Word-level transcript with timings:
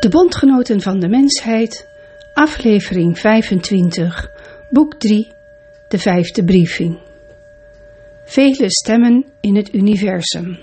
De 0.00 0.08
Bondgenoten 0.08 0.80
van 0.80 1.00
de 1.00 1.08
Mensheid, 1.08 1.88
aflevering 2.34 3.18
25, 3.18 4.30
boek 4.70 4.94
3, 4.94 5.32
de 5.88 5.98
vijfde 5.98 6.44
briefing. 6.44 6.98
Vele 8.24 8.70
stemmen 8.70 9.24
in 9.40 9.56
het 9.56 9.74
universum. 9.74 10.58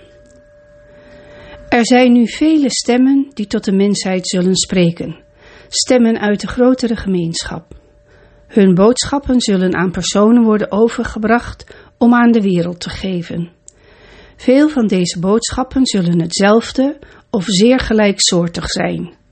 Er 1.70 1.86
zijn 1.86 2.12
nu 2.12 2.28
vele 2.28 2.70
stemmen 2.70 3.32
die 3.34 3.48
tot 3.48 3.64
de 3.64 3.72
mensheid 3.72 4.28
zullen 4.28 4.56
spreken, 4.56 5.20
stemmen 5.68 6.20
uit 6.20 6.42
de 6.42 6.48
grotere 6.48 6.96
gemeenschap. 6.96 7.74
Hun 8.48 8.74
boodschappen 8.74 9.42
zullen 9.42 9.76
aan 9.76 9.92
personen 9.92 10.44
worden 10.44 10.72
overgebracht 10.72 11.76
om 11.98 12.14
aan 12.14 12.32
de 12.32 12.42
wereld 12.42 12.80
te 12.80 12.90
geven. 12.90 13.52
Veel 14.36 14.70
van 14.70 14.88
deze 14.88 15.20
boodschappen 15.20 15.86
zullen 15.86 16.22
hetzelfde 16.22 17.00
of 17.30 17.44
zeer 17.48 17.80
gelijksoortig 17.80 18.66
zijn. 18.68 19.24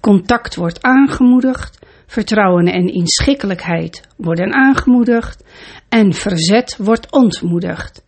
Contact 0.00 0.54
wordt 0.54 0.82
aangemoedigd, 0.82 1.86
vertrouwen 2.06 2.66
en 2.66 2.86
inschikkelijkheid 2.86 4.08
worden 4.16 4.54
aangemoedigd 4.54 5.44
en 5.88 6.12
verzet 6.12 6.76
wordt 6.78 7.12
ontmoedigd. 7.12 8.04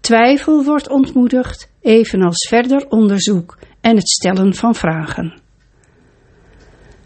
Twijfel 0.00 0.64
wordt 0.64 0.88
ontmoedigd, 0.88 1.70
evenals 1.80 2.48
verder 2.48 2.86
onderzoek 2.88 3.58
en 3.80 3.96
het 3.96 4.08
stellen 4.08 4.54
van 4.54 4.74
vragen. 4.74 5.42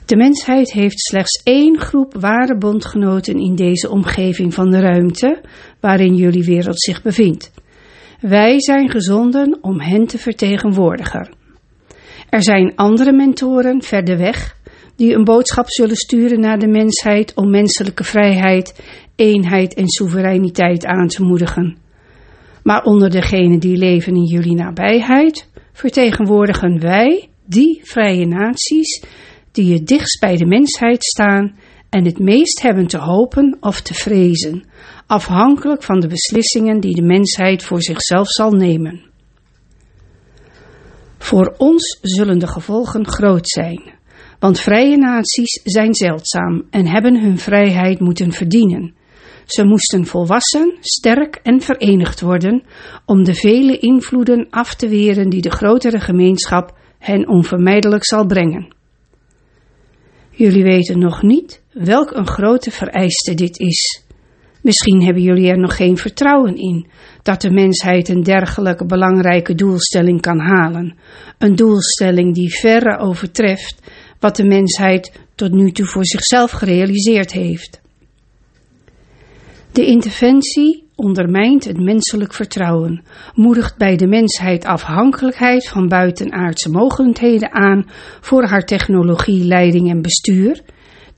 De 0.07 0.17
mensheid 0.17 0.73
heeft 0.73 1.01
slechts 1.01 1.43
één 1.43 1.81
groep 1.81 2.15
ware 2.15 2.59
bondgenoten 2.59 3.39
in 3.39 3.55
deze 3.55 3.91
omgeving 3.91 4.55
van 4.55 4.71
de 4.71 4.81
ruimte 4.81 5.41
waarin 5.81 6.15
jullie 6.15 6.45
wereld 6.45 6.83
zich 6.83 7.03
bevindt. 7.03 7.51
Wij 8.21 8.61
zijn 8.61 8.91
gezonden 8.91 9.59
om 9.61 9.81
hen 9.81 10.07
te 10.07 10.19
vertegenwoordigen. 10.19 11.37
Er 12.29 12.43
zijn 12.43 12.73
andere 12.75 13.13
mentoren 13.13 13.83
verder 13.83 14.19
weg 14.19 14.57
die 14.97 15.15
een 15.15 15.25
boodschap 15.25 15.71
zullen 15.71 15.97
sturen 15.97 16.41
naar 16.41 16.59
de 16.59 16.69
mensheid 16.69 17.35
om 17.35 17.51
menselijke 17.51 18.05
vrijheid, 18.05 18.81
eenheid 19.17 19.75
en 19.75 19.89
soevereiniteit 19.89 20.87
aan 20.87 21.09
te 21.09 21.23
moedigen. 21.23 21.79
Maar 22.63 22.83
onder 22.83 23.11
degenen 23.11 23.59
die 23.59 23.77
leven 23.77 24.15
in 24.15 24.25
jullie 24.25 24.55
nabijheid 24.55 25.49
vertegenwoordigen 25.73 26.81
wij 26.81 27.29
die 27.47 27.81
vrije 27.83 28.27
naties 28.27 29.05
die 29.53 29.73
het 29.73 29.87
dichtst 29.87 30.21
bij 30.21 30.37
de 30.37 30.47
mensheid 30.47 31.05
staan 31.05 31.57
en 31.91 32.05
het 32.05 32.19
meest 32.19 32.63
hebben 32.63 32.87
te 32.87 32.99
hopen 32.99 33.57
of 33.61 33.81
te 33.81 33.95
vrezen, 33.95 34.65
afhankelijk 35.07 35.83
van 35.83 36.01
de 36.01 36.09
beslissingen 36.09 36.81
die 36.81 36.95
de 36.95 37.03
mensheid 37.03 37.63
voor 37.63 37.83
zichzelf 37.83 38.29
zal 38.29 38.51
nemen. 38.51 39.08
Voor 41.19 41.55
ons 41.57 41.99
zullen 42.03 42.39
de 42.39 42.47
gevolgen 42.47 43.07
groot 43.07 43.49
zijn, 43.49 43.95
want 44.39 44.61
vrije 44.61 44.97
naties 44.97 45.61
zijn 45.65 45.95
zeldzaam 45.95 46.67
en 46.71 46.87
hebben 46.87 47.21
hun 47.21 47.39
vrijheid 47.39 48.01
moeten 48.01 48.33
verdienen. 48.33 48.95
Ze 49.47 49.65
moesten 49.65 50.07
volwassen, 50.07 50.77
sterk 50.81 51.41
en 51.43 51.61
verenigd 51.61 52.21
worden 52.21 52.63
om 53.05 53.25
de 53.25 53.35
vele 53.35 53.79
invloeden 53.79 54.47
af 54.51 54.75
te 54.75 54.89
weren 54.89 55.29
die 55.29 55.41
de 55.41 55.51
grotere 55.51 56.01
gemeenschap 56.01 56.79
hen 56.99 57.29
onvermijdelijk 57.29 58.05
zal 58.05 58.27
brengen. 58.27 58.75
Jullie 60.31 60.63
weten 60.63 60.99
nog 60.99 61.23
niet 61.23 61.63
welk 61.73 62.11
een 62.11 62.27
grote 62.27 62.71
vereiste 62.71 63.35
dit 63.35 63.59
is. 63.59 64.08
Misschien 64.69 65.03
hebben 65.03 65.23
jullie 65.23 65.51
er 65.51 65.59
nog 65.59 65.77
geen 65.77 65.97
vertrouwen 65.97 66.57
in 66.57 66.87
dat 67.23 67.41
de 67.41 67.51
mensheid 67.51 68.09
een 68.09 68.23
dergelijke 68.23 68.87
belangrijke 68.87 69.55
doelstelling 69.55 70.21
kan 70.21 70.39
halen. 70.39 70.97
Een 71.39 71.55
doelstelling 71.55 72.35
die 72.35 72.59
verre 72.59 72.99
overtreft 72.99 73.83
wat 74.21 74.37
de 74.37 74.45
mensheid 74.45 75.21
tot 75.35 75.53
nu 75.53 75.71
toe 75.71 75.87
voor 75.87 76.07
zichzelf 76.07 76.51
gerealiseerd 76.51 77.33
heeft. 77.33 77.81
De 79.73 79.87
interventie 79.87 80.89
ondermijnt 80.95 81.65
het 81.65 81.81
menselijk 81.81 82.35
vertrouwen, 82.35 83.05
moedigt 83.35 83.77
bij 83.77 83.97
de 83.97 84.07
mensheid 84.07 84.65
afhankelijkheid 84.65 85.69
van 85.69 85.89
buitenaardse 85.89 86.71
mogelijkheden 86.71 87.53
aan 87.53 87.85
voor 88.21 88.45
haar 88.45 88.65
technologie, 88.65 89.45
leiding 89.45 89.91
en 89.91 90.03
bestuur 90.03 90.63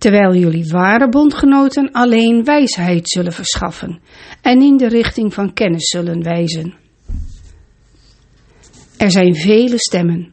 terwijl 0.00 0.34
jullie 0.34 0.70
ware 0.72 1.08
bondgenoten 1.08 1.92
alleen 1.92 2.44
wijsheid 2.44 3.08
zullen 3.08 3.32
verschaffen 3.32 4.00
en 4.42 4.62
in 4.62 4.76
de 4.76 4.88
richting 4.88 5.34
van 5.34 5.52
kennis 5.52 5.88
zullen 5.88 6.22
wijzen. 6.22 6.74
Er 8.96 9.10
zijn 9.10 9.34
vele 9.34 9.78
stemmen. 9.78 10.32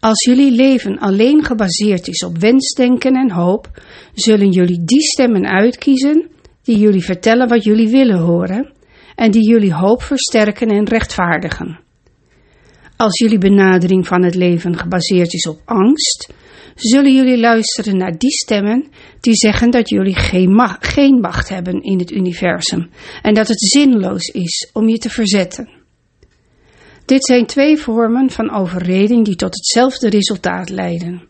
Als 0.00 0.24
jullie 0.24 0.50
leven 0.50 0.98
alleen 0.98 1.44
gebaseerd 1.44 2.08
is 2.08 2.24
op 2.24 2.38
wensdenken 2.38 3.14
en 3.14 3.30
hoop, 3.30 3.82
zullen 4.12 4.50
jullie 4.50 4.84
die 4.84 5.02
stemmen 5.02 5.46
uitkiezen 5.46 6.28
die 6.62 6.78
jullie 6.78 7.04
vertellen 7.04 7.48
wat 7.48 7.64
jullie 7.64 7.88
willen 7.88 8.18
horen 8.18 8.72
en 9.14 9.30
die 9.30 9.48
jullie 9.48 9.74
hoop 9.74 10.02
versterken 10.02 10.68
en 10.68 10.88
rechtvaardigen. 10.88 11.80
Als 12.96 13.18
jullie 13.18 13.38
benadering 13.38 14.06
van 14.06 14.22
het 14.22 14.34
leven 14.34 14.78
gebaseerd 14.78 15.34
is 15.34 15.46
op 15.46 15.60
angst, 15.64 16.32
zullen 16.74 17.14
jullie 17.14 17.38
luisteren 17.38 17.96
naar 17.96 18.18
die 18.18 18.32
stemmen 18.32 18.86
die 19.20 19.34
zeggen 19.34 19.70
dat 19.70 19.88
jullie 19.88 20.16
geen, 20.16 20.76
geen 20.80 21.20
macht 21.20 21.48
hebben 21.48 21.82
in 21.82 21.98
het 21.98 22.10
universum 22.10 22.90
en 23.22 23.34
dat 23.34 23.48
het 23.48 23.60
zinloos 23.60 24.26
is 24.26 24.70
om 24.72 24.88
je 24.88 24.98
te 24.98 25.10
verzetten. 25.10 25.68
Dit 27.04 27.24
zijn 27.24 27.46
twee 27.46 27.76
vormen 27.76 28.30
van 28.30 28.54
overreding 28.54 29.24
die 29.24 29.36
tot 29.36 29.54
hetzelfde 29.54 30.08
resultaat 30.08 30.68
leiden. 30.68 31.28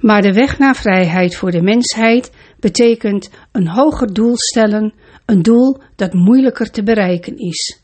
Maar 0.00 0.22
de 0.22 0.32
weg 0.32 0.58
naar 0.58 0.76
vrijheid 0.76 1.36
voor 1.36 1.50
de 1.50 1.62
mensheid 1.62 2.30
betekent 2.60 3.30
een 3.52 3.68
hoger 3.68 4.12
doel 4.12 4.36
stellen, 4.36 4.94
een 5.26 5.42
doel 5.42 5.80
dat 5.96 6.12
moeilijker 6.12 6.70
te 6.70 6.82
bereiken 6.82 7.36
is. 7.36 7.80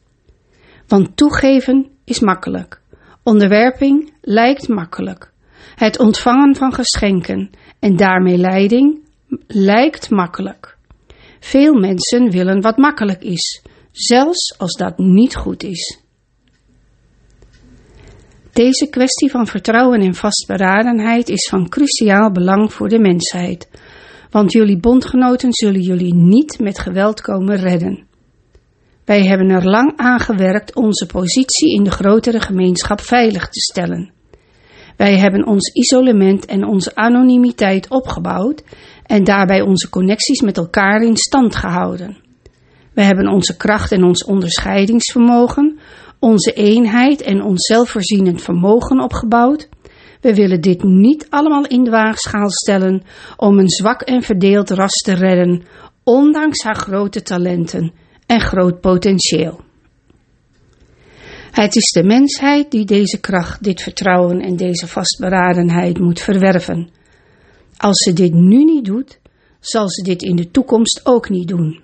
Want 0.87 1.17
toegeven 1.17 1.91
is 2.05 2.21
makkelijk. 2.21 2.81
Onderwerping 3.23 4.13
lijkt 4.21 4.69
makkelijk. 4.69 5.33
Het 5.75 5.99
ontvangen 5.99 6.57
van 6.57 6.73
geschenken 6.75 7.51
en 7.79 7.97
daarmee 7.97 8.37
leiding 8.37 8.99
lijkt 9.47 10.11
makkelijk. 10.11 10.77
Veel 11.41 11.75
mensen 11.75 12.31
willen 12.31 12.61
wat 12.61 12.77
makkelijk 12.77 13.23
is, 13.23 13.63
zelfs 13.91 14.59
als 14.59 14.73
dat 14.73 14.99
niet 14.99 15.37
goed 15.37 15.63
is. 15.63 16.01
Deze 18.53 18.89
kwestie 18.91 19.31
van 19.31 19.47
vertrouwen 19.47 20.01
en 20.01 20.15
vastberadenheid 20.15 21.29
is 21.29 21.49
van 21.49 21.69
cruciaal 21.69 22.33
belang 22.33 22.73
voor 22.73 22.89
de 22.89 22.99
mensheid, 22.99 23.69
want 24.31 24.53
jullie 24.53 24.79
bondgenoten 24.79 25.53
zullen 25.53 25.81
jullie 25.81 26.15
niet 26.15 26.59
met 26.59 26.79
geweld 26.79 27.21
komen 27.21 27.57
redden. 27.57 28.07
Wij 29.05 29.27
hebben 29.27 29.51
er 29.51 29.65
lang 29.65 29.93
aan 29.97 30.21
gewerkt 30.21 30.75
onze 30.75 31.07
positie 31.07 31.75
in 31.75 31.85
de 31.85 31.91
grotere 31.91 32.41
gemeenschap 32.41 33.01
veilig 33.01 33.49
te 33.49 33.61
stellen. 33.61 34.13
Wij 34.97 35.19
hebben 35.19 35.47
ons 35.47 35.73
isolement 35.73 36.45
en 36.45 36.65
onze 36.65 36.95
anonimiteit 36.95 37.89
opgebouwd 37.89 38.63
en 39.03 39.25
daarbij 39.25 39.61
onze 39.61 39.91
connecties 39.91 40.41
met 40.41 40.57
elkaar 40.57 41.03
in 41.03 41.17
stand 41.17 41.57
gehouden. 41.57 42.17
We 42.95 43.03
hebben 43.03 43.29
onze 43.29 43.57
kracht 43.57 43.93
en 43.93 44.05
ons 44.05 44.25
onderscheidingsvermogen, 44.25 45.79
onze 46.19 46.53
eenheid 46.53 47.23
en 47.23 47.43
ons 47.43 47.67
zelfvoorzienend 47.67 48.43
vermogen 48.43 49.01
opgebouwd. 49.01 49.69
We 50.21 50.35
willen 50.35 50.61
dit 50.61 50.83
niet 50.83 51.27
allemaal 51.31 51.67
in 51.67 51.85
de 51.85 51.91
waagschaal 51.91 52.51
stellen 52.51 53.03
om 53.37 53.59
een 53.59 53.71
zwak 53.71 54.03
en 54.03 54.23
verdeeld 54.23 54.71
ras 54.71 54.95
te 55.05 55.13
redden, 55.13 55.63
ondanks 56.05 56.63
haar 56.63 56.77
grote 56.77 57.23
talenten 57.23 57.93
en 58.27 58.41
groot 58.41 58.81
potentieel. 58.81 59.66
Het 61.57 61.77
is 61.77 61.91
de 61.91 62.03
mensheid 62.03 62.71
die 62.71 62.85
deze 62.85 63.21
kracht, 63.21 63.63
dit 63.63 63.83
vertrouwen 63.83 64.41
en 64.41 64.57
deze 64.57 64.87
vastberadenheid 64.87 65.99
moet 65.99 66.21
verwerven. 66.21 66.89
Als 67.77 68.05
ze 68.05 68.13
dit 68.13 68.33
nu 68.33 68.65
niet 68.65 68.85
doet, 68.85 69.19
zal 69.61 69.91
ze 69.91 70.03
dit 70.03 70.23
in 70.23 70.37
de 70.37 70.51
toekomst 70.51 71.01
ook 71.05 71.29
niet 71.29 71.49
doen. 71.49 71.81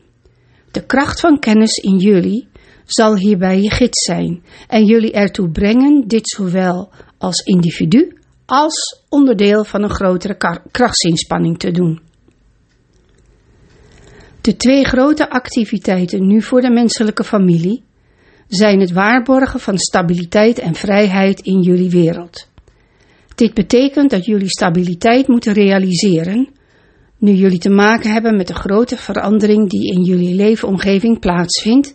De 0.71 0.87
kracht 0.87 1.21
van 1.21 1.39
kennis 1.39 1.77
in 1.77 1.97
jullie 1.99 2.49
zal 2.87 3.17
hierbij 3.17 3.61
je 3.61 3.71
gids 3.71 4.05
zijn 4.05 4.43
en 4.69 4.85
jullie 4.85 5.13
ertoe 5.13 5.51
brengen 5.51 6.09
dit 6.09 6.29
zowel 6.29 6.91
als 7.19 7.41
individu 7.45 8.17
als 8.47 9.03
onderdeel 9.09 9.65
van 9.65 9.83
een 9.83 9.95
grotere 9.95 10.61
krachtsinspanning 10.71 11.59
te 11.59 11.71
doen. 11.71 12.01
De 14.41 14.57
twee 14.57 14.85
grote 14.85 15.31
activiteiten 15.31 16.27
nu 16.27 16.43
voor 16.43 16.61
de 16.61 16.71
menselijke 16.71 17.25
familie 17.25 17.83
zijn 18.55 18.81
het 18.81 18.93
waarborgen 18.93 19.61
van 19.61 19.79
stabiliteit 19.79 20.59
en 20.59 20.75
vrijheid 20.75 21.41
in 21.41 21.61
jullie 21.61 21.91
wereld. 21.91 22.49
Dit 23.35 23.55
betekent 23.55 24.11
dat 24.11 24.25
jullie 24.25 24.49
stabiliteit 24.49 25.29
moeten 25.29 25.53
realiseren, 25.53 26.49
nu 27.19 27.33
jullie 27.33 27.59
te 27.59 27.71
maken 27.71 28.13
hebben 28.13 28.37
met 28.37 28.47
de 28.47 28.55
grote 28.55 28.97
verandering 28.97 29.69
die 29.69 29.95
in 29.95 30.03
jullie 30.03 30.35
leefomgeving 30.35 31.19
plaatsvindt, 31.19 31.95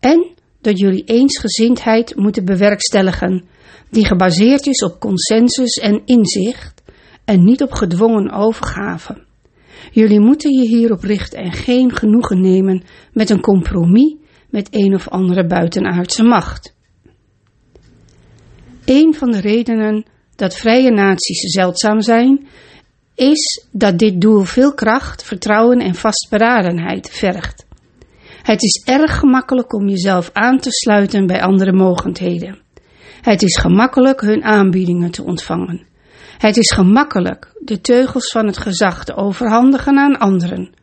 en 0.00 0.26
dat 0.60 0.78
jullie 0.78 1.04
eensgezindheid 1.04 2.16
moeten 2.16 2.44
bewerkstelligen, 2.44 3.44
die 3.90 4.06
gebaseerd 4.06 4.66
is 4.66 4.82
op 4.82 5.00
consensus 5.00 5.72
en 5.72 6.02
inzicht, 6.04 6.82
en 7.24 7.44
niet 7.44 7.62
op 7.62 7.72
gedwongen 7.72 8.30
overgave. 8.30 9.24
Jullie 9.92 10.20
moeten 10.20 10.52
je 10.52 10.68
hierop 10.68 11.02
richten 11.02 11.38
en 11.38 11.52
geen 11.52 11.96
genoegen 11.96 12.40
nemen 12.40 12.82
met 13.12 13.30
een 13.30 13.40
compromis 13.40 14.16
met 14.50 14.68
een 14.70 14.94
of 14.94 15.08
andere 15.08 15.46
buitenaardse 15.46 16.22
macht. 16.22 16.74
Een 18.84 19.14
van 19.14 19.30
de 19.30 19.40
redenen 19.40 20.04
dat 20.36 20.56
vrije 20.56 20.90
naties 20.90 21.40
zeldzaam 21.40 22.00
zijn, 22.00 22.48
is 23.14 23.66
dat 23.72 23.98
dit 23.98 24.20
doel 24.20 24.42
veel 24.42 24.74
kracht, 24.74 25.22
vertrouwen 25.22 25.78
en 25.78 25.94
vastberadenheid 25.94 27.10
vergt. 27.10 27.66
Het 28.42 28.62
is 28.62 28.82
erg 28.84 29.18
gemakkelijk 29.18 29.72
om 29.72 29.88
jezelf 29.88 30.30
aan 30.32 30.58
te 30.58 30.70
sluiten 30.70 31.26
bij 31.26 31.42
andere 31.42 31.72
mogendheden. 31.72 32.58
Het 33.20 33.42
is 33.42 33.56
gemakkelijk 33.56 34.20
hun 34.20 34.44
aanbiedingen 34.44 35.10
te 35.10 35.24
ontvangen. 35.24 35.86
Het 36.38 36.56
is 36.56 36.70
gemakkelijk 36.70 37.52
de 37.58 37.80
teugels 37.80 38.30
van 38.30 38.46
het 38.46 38.58
gezag 38.58 39.04
te 39.04 39.16
overhandigen 39.16 39.98
aan 39.98 40.18
anderen, 40.18 40.74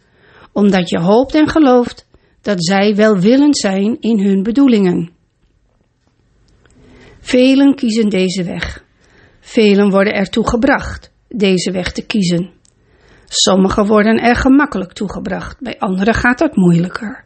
omdat 0.52 0.90
je 0.90 1.00
hoopt 1.00 1.36
en 1.36 1.50
gelooft 1.50 2.05
dat 2.46 2.66
zij 2.66 2.96
welwillend 2.96 3.58
zijn 3.58 3.98
in 4.00 4.20
hun 4.20 4.44
bedoelingen. 4.44 5.10
Velen 7.20 7.76
kiezen 7.76 8.10
deze 8.10 8.44
weg. 8.44 8.84
Velen 9.40 9.90
worden 9.90 10.14
ertoe 10.14 10.50
gebracht 10.50 11.12
deze 11.28 11.72
weg 11.72 11.92
te 11.92 12.06
kiezen. 12.06 12.50
Sommigen 13.28 13.86
worden 13.86 14.18
er 14.18 14.36
gemakkelijk 14.36 14.94
toegebracht, 14.94 15.60
bij 15.60 15.80
anderen 15.80 16.14
gaat 16.14 16.38
dat 16.38 16.56
moeilijker. 16.56 17.26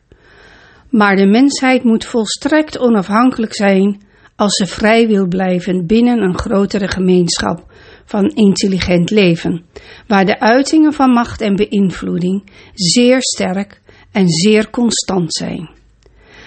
Maar 0.90 1.16
de 1.16 1.28
mensheid 1.28 1.84
moet 1.84 2.06
volstrekt 2.06 2.80
onafhankelijk 2.80 3.56
zijn 3.56 4.02
als 4.36 4.56
ze 4.56 4.66
vrij 4.66 5.08
wil 5.08 5.28
blijven 5.28 5.86
binnen 5.86 6.22
een 6.22 6.38
grotere 6.38 6.88
gemeenschap 6.88 7.72
van 8.06 8.26
intelligent 8.26 9.10
leven, 9.10 9.66
waar 10.08 10.26
de 10.26 10.40
uitingen 10.40 10.94
van 10.94 11.12
macht 11.12 11.42
en 11.42 11.56
beïnvloeding 11.56 12.50
zeer 12.74 13.22
sterk 13.22 13.82
en 14.12 14.30
zeer 14.30 14.70
constant 14.70 15.34
zijn. 15.34 15.70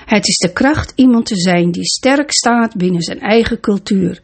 Het 0.04 0.28
is 0.28 0.36
de 0.36 0.52
kracht 0.52 0.92
iemand 0.96 1.26
te 1.26 1.36
zijn 1.36 1.70
die 1.70 1.84
sterk 1.84 2.32
staat 2.32 2.76
binnen 2.76 3.02
zijn 3.02 3.20
eigen 3.20 3.60
cultuur, 3.60 4.20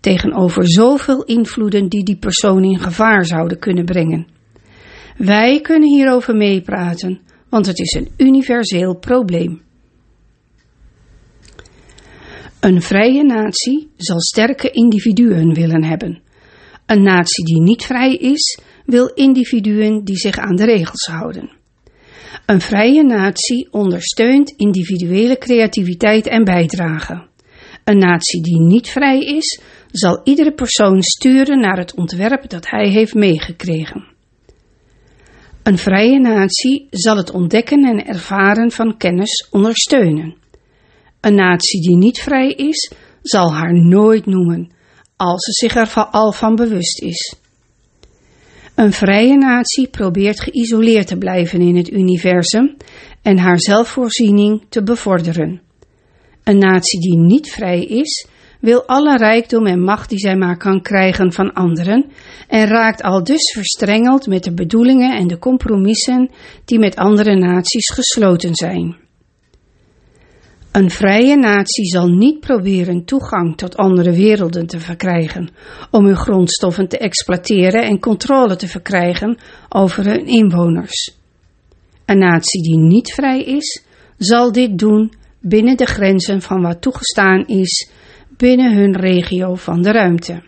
tegenover 0.00 0.68
zoveel 0.68 1.24
invloeden 1.24 1.88
die 1.88 2.04
die 2.04 2.16
persoon 2.16 2.64
in 2.64 2.78
gevaar 2.78 3.24
zouden 3.24 3.58
kunnen 3.58 3.84
brengen. 3.84 4.26
Wij 5.16 5.60
kunnen 5.60 5.88
hierover 5.88 6.36
meepraten, 6.36 7.20
want 7.48 7.66
het 7.66 7.78
is 7.78 7.92
een 7.92 8.10
universeel 8.16 8.94
probleem. 8.94 9.62
Een 12.60 12.82
vrije 12.82 13.24
natie 13.24 13.90
zal 13.96 14.20
sterke 14.20 14.70
individuen 14.70 15.54
willen 15.54 15.84
hebben. 15.84 16.20
Een 16.86 17.02
natie 17.02 17.44
die 17.44 17.62
niet 17.62 17.84
vrij 17.84 18.14
is, 18.14 18.60
wil 18.84 19.06
individuen 19.14 20.04
die 20.04 20.16
zich 20.16 20.36
aan 20.36 20.56
de 20.56 20.64
regels 20.64 21.06
houden. 21.06 21.60
Een 22.46 22.60
vrije 22.60 23.02
natie 23.02 23.68
ondersteunt 23.70 24.50
individuele 24.56 25.38
creativiteit 25.38 26.26
en 26.26 26.44
bijdrage. 26.44 27.26
Een 27.84 27.98
natie 27.98 28.42
die 28.42 28.60
niet 28.60 28.88
vrij 28.88 29.18
is, 29.18 29.60
zal 29.90 30.20
iedere 30.24 30.52
persoon 30.52 31.02
sturen 31.02 31.60
naar 31.60 31.78
het 31.78 31.94
ontwerp 31.94 32.48
dat 32.48 32.70
hij 32.70 32.88
heeft 32.88 33.14
meegekregen. 33.14 34.10
Een 35.62 35.78
vrije 35.78 36.20
natie 36.20 36.86
zal 36.90 37.16
het 37.16 37.30
ontdekken 37.30 37.84
en 37.84 38.06
ervaren 38.06 38.70
van 38.70 38.96
kennis 38.96 39.48
ondersteunen. 39.50 40.36
Een 41.20 41.34
natie 41.34 41.80
die 41.80 41.96
niet 41.96 42.20
vrij 42.20 42.48
is, 42.48 42.92
zal 43.22 43.54
haar 43.54 43.74
nooit 43.74 44.26
noemen, 44.26 44.72
als 45.16 45.44
ze 45.44 45.66
zich 45.66 45.76
er 45.76 46.04
al 46.04 46.32
van 46.32 46.54
bewust 46.54 47.02
is. 47.02 47.41
Een 48.74 48.92
vrije 48.92 49.36
natie 49.36 49.88
probeert 49.88 50.40
geïsoleerd 50.40 51.06
te 51.06 51.16
blijven 51.16 51.60
in 51.60 51.76
het 51.76 51.90
universum 51.90 52.76
en 53.22 53.38
haar 53.38 53.60
zelfvoorziening 53.60 54.62
te 54.68 54.82
bevorderen. 54.82 55.60
Een 56.44 56.58
natie 56.58 57.00
die 57.00 57.18
niet 57.18 57.50
vrij 57.50 57.84
is, 57.84 58.26
wil 58.60 58.86
alle 58.86 59.16
rijkdom 59.16 59.66
en 59.66 59.80
macht 59.80 60.08
die 60.08 60.18
zij 60.18 60.36
maar 60.36 60.56
kan 60.56 60.82
krijgen 60.82 61.32
van 61.32 61.52
anderen 61.52 62.10
en 62.48 62.66
raakt 62.66 63.02
al 63.02 63.24
dus 63.24 63.52
verstrengeld 63.52 64.26
met 64.26 64.44
de 64.44 64.54
bedoelingen 64.54 65.16
en 65.16 65.26
de 65.26 65.38
compromissen 65.38 66.30
die 66.64 66.78
met 66.78 66.96
andere 66.96 67.36
naties 67.36 67.90
gesloten 67.90 68.54
zijn. 68.54 69.01
Een 70.72 70.90
vrije 70.90 71.36
natie 71.36 71.84
zal 71.84 72.08
niet 72.08 72.40
proberen 72.40 73.04
toegang 73.04 73.56
tot 73.56 73.76
andere 73.76 74.12
werelden 74.12 74.66
te 74.66 74.80
verkrijgen 74.80 75.50
om 75.90 76.04
hun 76.04 76.16
grondstoffen 76.16 76.88
te 76.88 76.98
exploiteren 76.98 77.82
en 77.82 77.98
controle 77.98 78.56
te 78.56 78.68
verkrijgen 78.68 79.38
over 79.68 80.04
hun 80.04 80.26
inwoners. 80.26 81.16
Een 82.04 82.18
natie 82.18 82.62
die 82.62 82.78
niet 82.78 83.12
vrij 83.12 83.42
is, 83.42 83.84
zal 84.16 84.52
dit 84.52 84.78
doen 84.78 85.12
binnen 85.40 85.76
de 85.76 85.86
grenzen 85.86 86.42
van 86.42 86.62
wat 86.62 86.80
toegestaan 86.80 87.46
is 87.46 87.90
binnen 88.36 88.74
hun 88.74 88.96
regio 88.96 89.54
van 89.54 89.82
de 89.82 89.90
ruimte. 89.92 90.42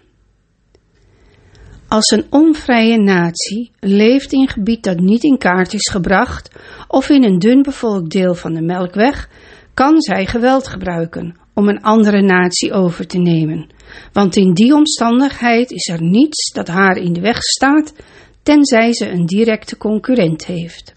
Als 1.88 2.10
een 2.10 2.26
onvrije 2.30 2.98
natie 2.98 3.70
leeft 3.80 4.32
in 4.32 4.48
gebied 4.48 4.84
dat 4.84 4.98
niet 4.98 5.22
in 5.22 5.38
kaart 5.38 5.72
is 5.72 5.90
gebracht 5.90 6.50
of 6.88 7.08
in 7.08 7.24
een 7.24 7.38
dun 7.38 7.62
bevolkt 7.62 8.10
deel 8.10 8.34
van 8.34 8.52
de 8.54 8.62
Melkweg, 8.62 9.28
kan 9.74 10.00
zij 10.02 10.26
geweld 10.26 10.68
gebruiken 10.68 11.36
om 11.54 11.68
een 11.68 11.82
andere 11.82 12.22
natie 12.22 12.72
over 12.72 13.06
te 13.06 13.18
nemen. 13.18 13.66
Want 14.12 14.36
in 14.36 14.52
die 14.52 14.74
omstandigheid 14.74 15.70
is 15.70 15.88
er 15.88 16.02
niets 16.02 16.52
dat 16.52 16.68
haar 16.68 16.96
in 16.96 17.12
de 17.12 17.20
weg 17.20 17.42
staat, 17.42 17.94
tenzij 18.42 18.92
ze 18.92 19.10
een 19.10 19.26
directe 19.26 19.76
concurrent 19.76 20.46
heeft. 20.46 20.94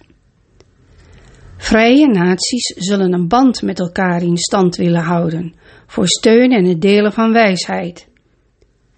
Vrije 1.58 2.08
naties 2.08 2.74
zullen 2.78 3.14
een 3.14 3.28
band 3.28 3.62
met 3.62 3.80
elkaar 3.80 4.22
in 4.22 4.38
stand 4.38 4.76
willen 4.76 5.02
houden, 5.02 5.56
voor 5.88 6.08
steun 6.08 6.52
en 6.52 6.66
het 6.66 6.82
delen 6.82 7.14
van 7.14 7.34
wijsheid. 7.34 8.07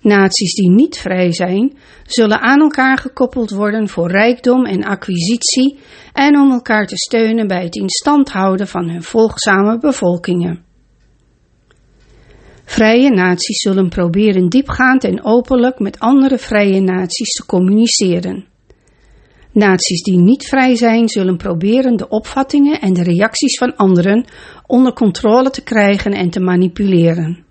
Naties 0.02 0.54
die 0.54 0.70
niet 0.70 0.98
vrij 0.98 1.34
zijn, 1.34 1.78
zullen 2.06 2.40
aan 2.40 2.60
elkaar 2.60 2.98
gekoppeld 2.98 3.50
worden 3.50 3.88
voor 3.88 4.12
rijkdom 4.12 4.66
en 4.66 4.84
acquisitie 4.84 5.80
en 6.14 6.38
om 6.40 6.52
elkaar 6.52 6.88
te 6.88 6.98
steunen 6.98 7.48
bij 7.48 7.64
het 7.64 7.76
in 7.76 7.90
stand 7.90 8.30
houden 8.30 8.68
van 8.68 8.90
hun 8.90 9.04
volgzame 9.04 9.80
bevolkingen. 9.80 10.64
Vrije 12.66 13.10
naties 13.10 13.62
zullen 13.62 13.90
proberen 13.90 14.50
diepgaand 14.50 15.04
en 15.04 15.24
openlijk 15.24 15.80
met 15.80 16.00
andere 16.00 16.38
vrije 16.38 16.82
naties 16.82 17.34
te 17.34 17.46
communiceren. 17.46 18.46
Naties 19.52 20.04
die 20.04 20.18
niet 20.18 20.48
vrij 20.48 20.76
zijn, 20.76 21.10
zullen 21.10 21.38
proberen 21.38 21.96
de 21.96 22.08
opvattingen 22.08 22.82
en 22.82 22.94
de 22.94 23.04
reacties 23.04 23.58
van 23.58 23.76
anderen 23.76 24.26
onder 24.66 24.94
controle 24.94 25.50
te 25.50 25.64
krijgen 25.64 26.12
en 26.12 26.30
te 26.30 26.40
manipuleren. 26.40 27.49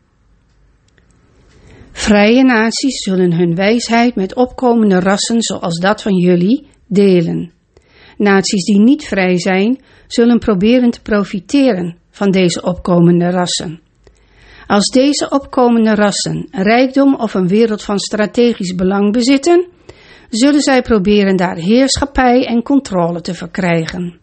Vrije 1.98 2.44
naties 2.44 3.02
zullen 3.02 3.32
hun 3.32 3.54
wijsheid 3.54 4.14
met 4.14 4.34
opkomende 4.34 5.00
rassen 5.00 5.42
zoals 5.42 5.78
dat 5.78 6.02
van 6.02 6.14
jullie 6.14 6.66
delen. 6.86 7.52
Naties 8.16 8.64
die 8.64 8.80
niet 8.80 9.04
vrij 9.04 9.38
zijn, 9.38 9.80
zullen 10.06 10.38
proberen 10.38 10.90
te 10.90 11.02
profiteren 11.02 11.96
van 12.10 12.30
deze 12.30 12.62
opkomende 12.62 13.30
rassen. 13.30 13.80
Als 14.66 14.86
deze 14.86 15.28
opkomende 15.30 15.94
rassen 15.94 16.48
rijkdom 16.50 17.14
of 17.14 17.34
een 17.34 17.48
wereld 17.48 17.82
van 17.82 17.98
strategisch 17.98 18.74
belang 18.74 19.12
bezitten, 19.12 19.66
zullen 20.30 20.60
zij 20.60 20.82
proberen 20.82 21.36
daar 21.36 21.56
heerschappij 21.56 22.46
en 22.46 22.62
controle 22.62 23.20
te 23.20 23.34
verkrijgen. 23.34 24.18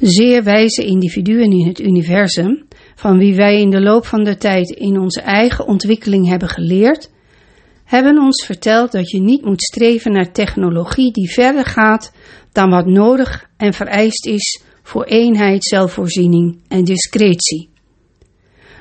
Zeer 0.00 0.42
wijze 0.42 0.84
individuen 0.84 1.50
in 1.50 1.66
het 1.66 1.80
universum, 1.80 2.64
van 2.94 3.18
wie 3.18 3.34
wij 3.34 3.60
in 3.60 3.70
de 3.70 3.80
loop 3.80 4.06
van 4.06 4.24
de 4.24 4.36
tijd 4.36 4.70
in 4.70 4.98
onze 4.98 5.20
eigen 5.20 5.66
ontwikkeling 5.66 6.28
hebben 6.28 6.48
geleerd, 6.48 7.10
hebben 7.84 8.18
ons 8.18 8.44
verteld 8.44 8.92
dat 8.92 9.10
je 9.10 9.20
niet 9.20 9.44
moet 9.44 9.62
streven 9.62 10.12
naar 10.12 10.32
technologie 10.32 11.12
die 11.12 11.30
verder 11.30 11.64
gaat 11.64 12.12
dan 12.52 12.70
wat 12.70 12.86
nodig 12.86 13.50
en 13.56 13.72
vereist 13.72 14.26
is 14.26 14.62
voor 14.82 15.04
eenheid, 15.04 15.64
zelfvoorziening 15.64 16.62
en 16.68 16.84
discretie. 16.84 17.70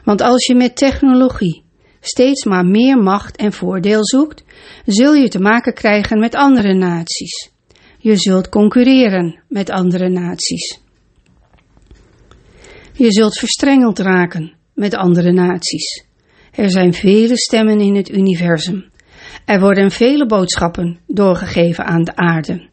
Want 0.04 0.22
als 0.22 0.46
je 0.46 0.56
met 0.56 0.76
technologie 0.76 1.64
steeds 2.00 2.44
maar 2.44 2.66
meer 2.66 2.98
macht 2.98 3.38
en 3.38 3.54
voordeel 3.54 4.06
zoekt, 4.06 4.44
zul 4.86 5.14
je 5.14 5.28
te 5.28 5.40
maken 5.40 5.74
krijgen 5.74 6.20
met 6.20 6.36
andere 6.36 6.74
naties. 6.74 7.52
Je 7.98 8.18
zult 8.18 8.50
concurreren 8.50 9.44
met 9.48 9.70
andere 9.70 10.10
naties. 10.10 10.83
Je 13.04 13.12
zult 13.12 13.40
verstrengeld 13.40 14.00
raken 14.00 14.54
met 14.74 14.96
andere 14.96 15.32
naties. 15.32 16.06
Er 16.52 16.72
zijn 16.72 16.94
vele 16.94 17.38
stemmen 17.38 17.80
in 17.80 17.96
het 17.96 18.10
universum. 18.10 18.86
Er 19.46 19.60
worden 19.60 19.92
vele 19.92 20.26
boodschappen 20.26 21.00
doorgegeven 21.08 21.86
aan 21.86 22.04
de 22.04 22.16
aarde. 22.16 22.70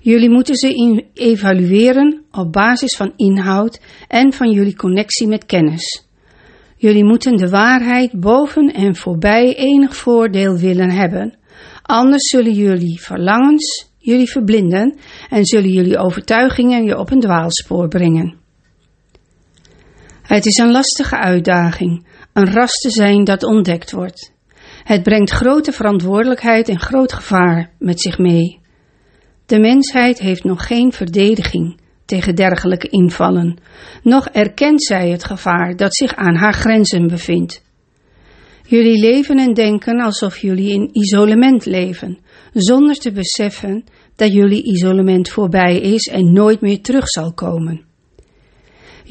Jullie 0.00 0.30
moeten 0.30 0.56
ze 0.56 1.04
evalueren 1.14 2.24
op 2.30 2.52
basis 2.52 2.96
van 2.96 3.12
inhoud 3.16 3.80
en 4.08 4.32
van 4.32 4.50
jullie 4.50 4.76
connectie 4.76 5.26
met 5.26 5.46
kennis. 5.46 6.06
Jullie 6.76 7.04
moeten 7.04 7.36
de 7.36 7.48
waarheid 7.48 8.20
boven 8.20 8.72
en 8.72 8.96
voorbij 8.96 9.56
enig 9.56 9.96
voordeel 9.96 10.56
willen 10.56 10.90
hebben, 10.90 11.36
anders 11.82 12.28
zullen 12.28 12.52
jullie 12.52 13.00
verlangens 13.00 13.90
jullie 13.98 14.30
verblinden 14.30 14.98
en 15.30 15.44
zullen 15.44 15.70
jullie 15.70 15.98
overtuigingen 15.98 16.84
je 16.84 16.98
op 16.98 17.10
een 17.10 17.20
dwaalspoor 17.20 17.88
brengen. 17.88 18.41
Het 20.32 20.46
is 20.46 20.56
een 20.56 20.70
lastige 20.70 21.16
uitdaging, 21.16 22.06
een 22.32 22.52
ras 22.52 22.72
te 22.72 22.90
zijn 22.90 23.24
dat 23.24 23.42
ontdekt 23.42 23.90
wordt. 23.90 24.32
Het 24.82 25.02
brengt 25.02 25.30
grote 25.30 25.72
verantwoordelijkheid 25.72 26.68
en 26.68 26.80
groot 26.80 27.12
gevaar 27.12 27.70
met 27.78 28.00
zich 28.00 28.18
mee. 28.18 28.60
De 29.46 29.60
mensheid 29.60 30.18
heeft 30.18 30.44
nog 30.44 30.66
geen 30.66 30.92
verdediging 30.92 31.80
tegen 32.04 32.34
dergelijke 32.34 32.88
invallen, 32.88 33.58
nog 34.02 34.28
erkent 34.28 34.84
zij 34.84 35.10
het 35.10 35.24
gevaar 35.24 35.76
dat 35.76 35.96
zich 35.96 36.14
aan 36.14 36.36
haar 36.36 36.54
grenzen 36.54 37.08
bevindt. 37.08 37.64
Jullie 38.66 39.00
leven 39.00 39.38
en 39.38 39.54
denken 39.54 40.00
alsof 40.00 40.38
jullie 40.38 40.72
in 40.72 40.88
isolement 40.92 41.66
leven, 41.66 42.18
zonder 42.52 42.96
te 42.96 43.12
beseffen 43.12 43.84
dat 44.16 44.32
jullie 44.32 44.64
isolement 44.64 45.28
voorbij 45.28 45.80
is 45.80 46.06
en 46.06 46.32
nooit 46.32 46.60
meer 46.60 46.80
terug 46.80 47.08
zal 47.08 47.32
komen. 47.32 47.90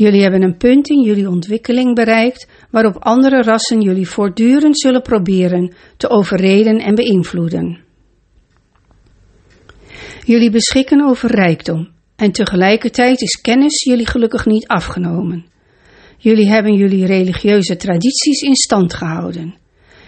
Jullie 0.02 0.22
hebben 0.22 0.42
een 0.42 0.58
punt 0.58 0.90
in 0.90 1.02
jullie 1.02 1.30
ontwikkeling 1.30 1.96
bereikt 1.96 2.48
waarop 2.70 2.96
andere 3.00 3.42
rassen 3.42 3.82
jullie 3.82 4.08
voortdurend 4.08 4.80
zullen 4.80 5.02
proberen 5.02 5.74
te 5.98 6.10
overreden 6.10 6.78
en 6.78 6.96
beïnvloeden. 6.96 7.80
Jullie 10.26 10.50
beschikken 10.50 11.02
over 11.02 11.32
rijkdom 11.36 11.90
en 12.16 12.32
tegelijkertijd 12.32 13.22
is 13.22 13.42
kennis 13.42 13.84
jullie 13.84 14.08
gelukkig 14.08 14.46
niet 14.46 14.68
afgenomen. 14.68 15.46
Jullie 16.18 16.48
hebben 16.48 16.74
jullie 16.74 17.06
religieuze 17.06 17.76
tradities 17.76 18.42
in 18.42 18.56
stand 18.56 18.94
gehouden. 18.94 19.56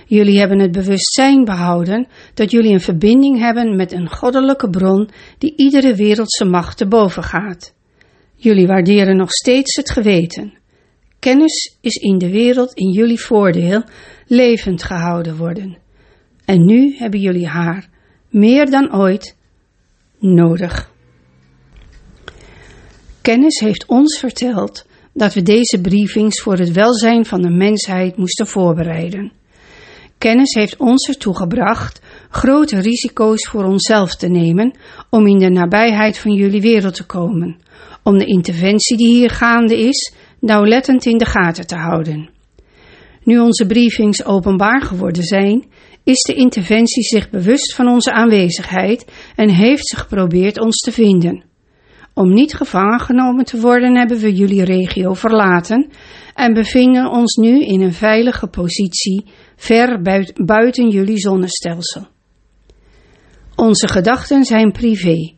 Jullie 0.05 0.39
hebben 0.39 0.59
het 0.59 0.71
bewustzijn 0.71 1.43
behouden 1.43 2.07
dat 2.33 2.51
jullie 2.51 2.73
een 2.73 2.81
verbinding 2.81 3.39
hebben 3.39 3.75
met 3.75 3.91
een 3.91 4.09
goddelijke 4.09 4.69
bron 4.69 5.09
die 5.37 5.53
iedere 5.55 5.95
wereldse 5.95 6.45
macht 6.45 6.77
te 6.77 6.87
boven 6.87 7.23
gaat. 7.23 7.73
Jullie 8.43 8.67
waarderen 8.67 9.17
nog 9.17 9.31
steeds 9.31 9.75
het 9.75 9.91
geweten. 9.91 10.53
Kennis 11.19 11.77
is 11.81 11.95
in 11.95 12.17
de 12.17 12.29
wereld 12.29 12.73
in 12.73 12.91
jullie 12.91 13.19
voordeel 13.19 13.83
levend 14.27 14.83
gehouden 14.83 15.37
worden. 15.37 15.77
En 16.45 16.65
nu 16.65 16.95
hebben 16.97 17.19
jullie 17.19 17.47
haar 17.47 17.89
meer 18.29 18.69
dan 18.69 18.95
ooit 18.95 19.37
nodig. 20.19 20.91
Kennis 23.21 23.59
heeft 23.59 23.85
ons 23.85 24.19
verteld 24.19 24.85
dat 25.13 25.33
we 25.33 25.41
deze 25.41 25.81
briefings 25.81 26.41
voor 26.41 26.57
het 26.57 26.71
welzijn 26.71 27.25
van 27.25 27.41
de 27.41 27.51
mensheid 27.51 28.17
moesten 28.17 28.47
voorbereiden. 28.47 29.31
Kennis 30.17 30.53
heeft 30.53 30.77
ons 30.77 31.07
ertoe 31.07 31.35
gebracht 31.35 32.01
grote 32.29 32.79
risico's 32.79 33.47
voor 33.47 33.63
onszelf 33.63 34.15
te 34.15 34.27
nemen 34.27 34.77
om 35.09 35.27
in 35.27 35.39
de 35.39 35.49
nabijheid 35.49 36.17
van 36.17 36.33
jullie 36.33 36.61
wereld 36.61 36.95
te 36.95 37.05
komen, 37.05 37.57
om 38.03 38.17
de 38.17 38.25
interventie 38.25 38.97
die 38.97 39.15
hier 39.15 39.29
gaande 39.29 39.79
is 39.79 40.13
nauwlettend 40.39 41.05
in 41.05 41.17
de 41.17 41.25
gaten 41.25 41.67
te 41.67 41.75
houden. 41.75 42.29
Nu 43.23 43.39
onze 43.39 43.65
briefings 43.65 44.25
openbaar 44.25 44.81
geworden 44.81 45.23
zijn, 45.23 45.65
is 46.03 46.21
de 46.21 46.33
interventie 46.33 47.03
zich 47.03 47.29
bewust 47.29 47.75
van 47.75 47.87
onze 47.87 48.11
aanwezigheid 48.11 49.11
en 49.35 49.49
heeft 49.49 49.87
ze 49.87 49.95
geprobeerd 49.95 50.59
ons 50.59 50.77
te 50.77 50.91
vinden. 50.91 51.43
Om 52.13 52.33
niet 52.33 52.53
gevangen 52.53 52.99
genomen 52.99 53.45
te 53.45 53.59
worden, 53.59 53.97
hebben 53.97 54.17
we 54.17 54.33
jullie 54.33 54.63
regio 54.63 55.13
verlaten 55.13 55.89
en 56.33 56.53
bevinden 56.53 57.11
ons 57.11 57.35
nu 57.35 57.61
in 57.61 57.81
een 57.81 57.93
veilige 57.93 58.47
positie 58.47 59.25
ver 59.55 60.01
buiten 60.45 60.89
jullie 60.89 61.17
zonnestelsel. 61.17 62.07
Onze 63.55 63.87
gedachten 63.87 64.43
zijn 64.43 64.71
privé. 64.71 65.33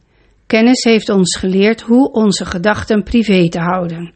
Kennis 0.47 0.83
heeft 0.83 1.09
ons 1.09 1.37
geleerd 1.37 1.81
hoe 1.81 2.11
onze 2.11 2.45
gedachten 2.45 3.03
privé 3.03 3.49
te 3.49 3.59
houden. 3.59 4.13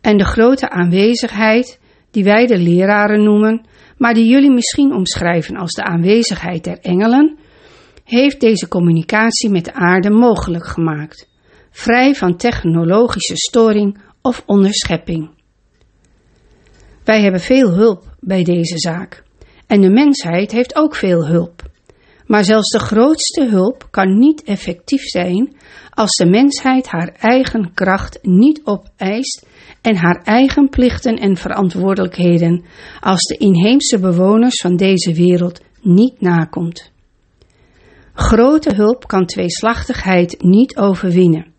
En 0.00 0.16
de 0.16 0.24
grote 0.24 0.70
aanwezigheid, 0.70 1.80
die 2.10 2.24
wij 2.24 2.46
de 2.46 2.58
leraren 2.58 3.24
noemen, 3.24 3.66
maar 3.98 4.14
die 4.14 4.26
jullie 4.26 4.52
misschien 4.52 4.92
omschrijven 4.92 5.56
als 5.56 5.72
de 5.72 5.82
aanwezigheid 5.82 6.64
der 6.64 6.78
engelen, 6.78 7.38
heeft 8.04 8.40
deze 8.40 8.68
communicatie 8.68 9.50
met 9.50 9.64
de 9.64 9.72
aarde 9.72 10.10
mogelijk 10.10 10.66
gemaakt, 10.66 11.28
vrij 11.70 12.14
van 12.14 12.36
technologische 12.36 13.36
storing 13.36 13.98
of 14.22 14.42
onderschepping. 14.46 15.30
Wij 17.04 17.22
hebben 17.22 17.40
veel 17.40 17.70
hulp 17.74 18.16
bij 18.20 18.44
deze 18.44 18.78
zaak. 18.78 19.22
En 19.66 19.80
de 19.80 19.90
mensheid 19.90 20.52
heeft 20.52 20.76
ook 20.76 20.94
veel 20.94 21.26
hulp. 21.26 21.63
Maar 22.26 22.44
zelfs 22.44 22.70
de 22.70 22.78
grootste 22.78 23.48
hulp 23.48 23.88
kan 23.90 24.18
niet 24.18 24.42
effectief 24.42 25.02
zijn 25.02 25.56
als 25.90 26.16
de 26.16 26.26
mensheid 26.26 26.86
haar 26.86 27.16
eigen 27.18 27.74
kracht 27.74 28.18
niet 28.22 28.60
opeist 28.64 29.46
en 29.80 29.96
haar 29.96 30.22
eigen 30.22 30.68
plichten 30.68 31.16
en 31.16 31.36
verantwoordelijkheden 31.36 32.64
als 33.00 33.20
de 33.20 33.36
inheemse 33.36 33.98
bewoners 33.98 34.60
van 34.60 34.76
deze 34.76 35.14
wereld 35.14 35.60
niet 35.82 36.20
nakomt. 36.20 36.92
Grote 38.14 38.74
hulp 38.74 39.06
kan 39.06 39.26
tweeslachtigheid 39.26 40.42
niet 40.42 40.76
overwinnen. 40.76 41.52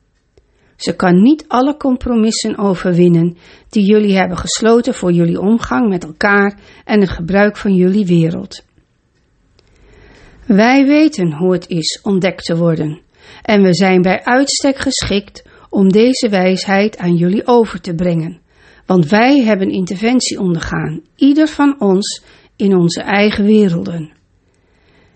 Ze 0.76 0.96
kan 0.96 1.22
niet 1.22 1.46
alle 1.48 1.78
compromissen 1.78 2.58
overwinnen 2.58 3.38
die 3.70 3.86
jullie 3.86 4.18
hebben 4.18 4.38
gesloten 4.38 4.94
voor 4.94 5.12
jullie 5.12 5.40
omgang 5.40 5.90
met 5.90 6.04
elkaar 6.04 6.60
en 6.84 7.00
het 7.00 7.10
gebruik 7.10 7.58
van 7.58 7.76
jullie 7.76 8.06
wereld. 8.06 8.64
Wij 10.46 10.86
weten 10.86 11.34
hoe 11.34 11.54
het 11.54 11.68
is 11.70 12.00
ontdekt 12.04 12.46
te 12.46 12.58
worden 12.58 13.02
en 13.42 13.62
we 13.62 13.74
zijn 13.74 14.02
bij 14.02 14.24
uitstek 14.24 14.78
geschikt 14.78 15.44
om 15.70 15.92
deze 15.92 16.30
wijsheid 16.30 16.98
aan 16.98 17.16
jullie 17.16 17.48
over 17.48 17.82
te 17.82 17.96
brengen, 17.96 18.40
want 18.86 19.10
wij 19.10 19.42
hebben 19.42 19.70
interventie 19.70 20.40
ondergaan, 20.40 21.02
ieder 21.16 21.48
van 21.48 21.76
ons 21.80 22.24
in 22.56 22.76
onze 22.76 23.02
eigen 23.02 23.46
werelden. 23.46 24.14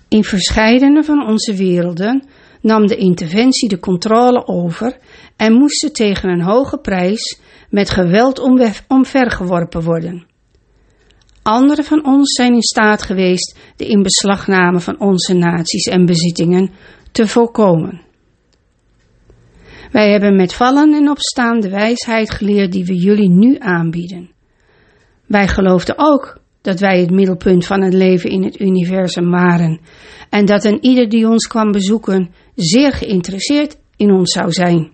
In 0.07 0.23
verscheidene 0.23 1.03
van 1.03 1.27
onze 1.27 1.53
werelden 1.55 2.23
nam 2.61 2.87
de 2.87 2.95
interventie 2.95 3.69
de 3.69 3.79
controle 3.79 4.47
over 4.47 4.97
en 5.35 5.53
moesten 5.53 5.93
tegen 5.93 6.29
een 6.29 6.43
hoge 6.43 6.77
prijs 6.77 7.39
met 7.69 7.89
geweld 7.89 8.39
omvergeworpen 8.87 9.83
worden. 9.83 10.28
Anderen 11.49 11.85
van 11.85 12.05
ons 12.05 12.33
zijn 12.33 12.53
in 12.53 12.61
staat 12.61 13.01
geweest 13.01 13.59
de 13.75 13.85
inbeslagname 13.85 14.79
van 14.79 14.99
onze 14.99 15.33
naties 15.33 15.83
en 15.83 16.05
bezittingen 16.05 16.71
te 17.11 17.27
voorkomen. 17.27 18.01
Wij 19.91 20.11
hebben 20.11 20.35
met 20.35 20.53
vallen 20.53 20.93
en 20.93 21.09
opstaan 21.09 21.59
de 21.59 21.69
wijsheid 21.69 22.31
geleerd 22.31 22.71
die 22.71 22.85
we 22.85 22.95
jullie 22.95 23.29
nu 23.29 23.55
aanbieden. 23.59 24.31
Wij 25.25 25.47
geloofden 25.47 25.95
ook 25.97 26.39
dat 26.61 26.79
wij 26.79 26.99
het 26.99 27.11
middelpunt 27.11 27.65
van 27.65 27.81
het 27.81 27.93
leven 27.93 28.29
in 28.29 28.43
het 28.43 28.59
universum 28.59 29.29
waren 29.29 29.79
en 30.29 30.45
dat 30.45 30.65
een 30.65 30.83
ieder 30.85 31.09
die 31.09 31.27
ons 31.27 31.47
kwam 31.47 31.71
bezoeken 31.71 32.33
zeer 32.55 32.91
geïnteresseerd 32.91 33.77
in 33.95 34.11
ons 34.11 34.31
zou 34.31 34.51
zijn. 34.51 34.91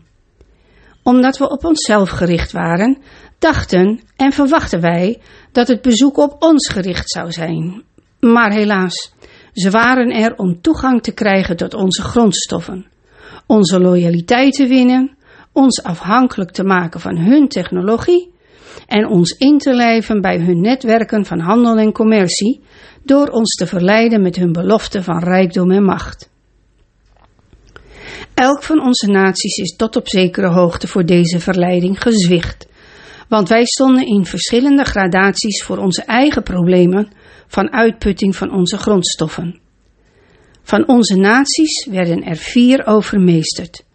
Omdat 1.04 1.38
we 1.38 1.50
op 1.50 1.66
onszelf 1.66 2.10
gericht 2.10 2.52
waren, 2.52 2.98
dachten 3.40 4.00
en 4.16 4.32
verwachten 4.32 4.82
wij 4.82 5.22
dat 5.52 5.68
het 5.68 5.82
bezoek 5.82 6.18
op 6.18 6.36
ons 6.40 6.70
gericht 6.70 7.10
zou 7.10 7.32
zijn. 7.32 7.84
Maar 8.20 8.52
helaas, 8.52 9.14
ze 9.54 9.70
waren 9.70 10.12
er 10.12 10.36
om 10.36 10.62
toegang 10.62 11.02
te 11.02 11.14
krijgen 11.14 11.56
tot 11.58 11.74
onze 11.74 12.02
grondstoffen, 12.02 12.86
onze 13.46 13.80
loyaliteit 13.80 14.54
te 14.54 14.68
winnen, 14.68 15.18
ons 15.52 15.84
afhankelijk 15.84 16.52
te 16.52 16.64
maken 16.64 17.00
van 17.00 17.18
hun 17.18 17.48
technologie 17.48 18.34
en 18.88 19.08
ons 19.08 19.32
in 19.32 19.58
te 19.58 19.74
lijven 19.74 20.22
bij 20.22 20.40
hun 20.40 20.62
netwerken 20.62 21.26
van 21.26 21.40
handel 21.40 21.78
en 21.78 21.92
commercie, 21.92 22.62
door 23.04 23.28
ons 23.28 23.56
te 23.56 23.68
verleiden 23.68 24.22
met 24.22 24.36
hun 24.36 24.52
belofte 24.52 25.04
van 25.04 25.24
rijkdom 25.24 25.72
en 25.72 25.84
macht. 25.84 26.30
Elk 28.34 28.64
van 28.64 28.82
onze 28.82 29.08
naties 29.08 29.58
is 29.58 29.76
tot 29.76 29.96
op 29.96 30.08
zekere 30.08 30.48
hoogte 30.48 30.88
voor 30.88 31.06
deze 31.06 31.40
verleiding 31.40 32.02
gezwicht, 32.02 32.68
want 33.28 33.50
wij 33.50 33.66
stonden 33.66 34.06
in 34.06 34.26
verschillende 34.26 34.84
gradaties 34.84 35.64
voor 35.64 35.78
onze 35.78 36.04
eigen 36.04 36.44
problemen 36.44 37.08
van 37.48 37.72
uitputting 37.72 38.36
van 38.36 38.52
onze 38.52 38.78
grondstoffen. 38.78 39.60
Van 40.64 40.88
onze 40.88 41.16
naties 41.16 41.86
werden 41.86 42.24
er 42.24 42.36
vier 42.36 42.86
overmeesterd. 42.86 43.86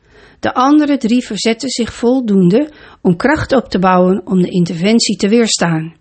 De 0.40 0.54
andere 0.54 0.96
drie 0.96 1.24
verzetten 1.24 1.68
zich 1.68 1.92
voldoende 1.92 2.70
om 3.00 3.16
kracht 3.16 3.52
op 3.52 3.68
te 3.68 3.78
bouwen 3.78 4.26
om 4.26 4.42
de 4.42 4.50
interventie 4.50 5.16
te 5.16 5.28
weerstaan. 5.28 5.94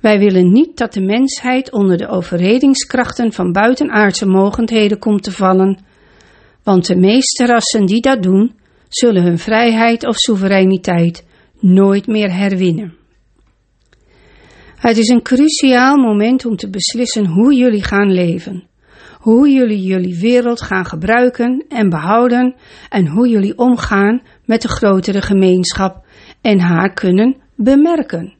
Wij 0.00 0.18
willen 0.18 0.52
niet 0.52 0.76
dat 0.76 0.92
de 0.92 1.00
mensheid 1.00 1.72
onder 1.72 1.96
de 1.96 2.08
overredingskrachten 2.08 3.32
van 3.32 3.52
buitenaardse 3.52 4.26
mogendheden 4.26 4.98
komt 4.98 5.22
te 5.22 5.32
vallen, 5.32 5.84
want 6.62 6.86
de 6.86 6.96
meeste 6.96 7.46
rassen 7.46 7.86
die 7.86 8.00
dat 8.00 8.22
doen, 8.22 8.54
zullen 8.88 9.22
hun 9.22 9.38
vrijheid 9.38 10.06
of 10.06 10.16
soevereiniteit 10.16 11.24
nooit 11.62 12.06
meer 12.06 12.32
herwinnen. 12.32 12.94
Het 14.76 14.96
is 14.96 15.08
een 15.08 15.22
cruciaal 15.22 15.96
moment 15.96 16.46
om 16.46 16.56
te 16.56 16.70
beslissen 16.70 17.26
hoe 17.26 17.54
jullie 17.54 17.84
gaan 17.84 18.12
leven, 18.12 18.68
hoe 19.18 19.50
jullie 19.50 19.82
jullie 19.82 20.18
wereld 20.20 20.62
gaan 20.62 20.84
gebruiken 20.84 21.64
en 21.68 21.88
behouden 21.88 22.54
en 22.88 23.06
hoe 23.06 23.28
jullie 23.28 23.58
omgaan 23.58 24.22
met 24.44 24.62
de 24.62 24.68
grotere 24.68 25.22
gemeenschap 25.22 26.04
en 26.40 26.60
haar 26.60 26.92
kunnen 26.92 27.36
bemerken. 27.56 28.34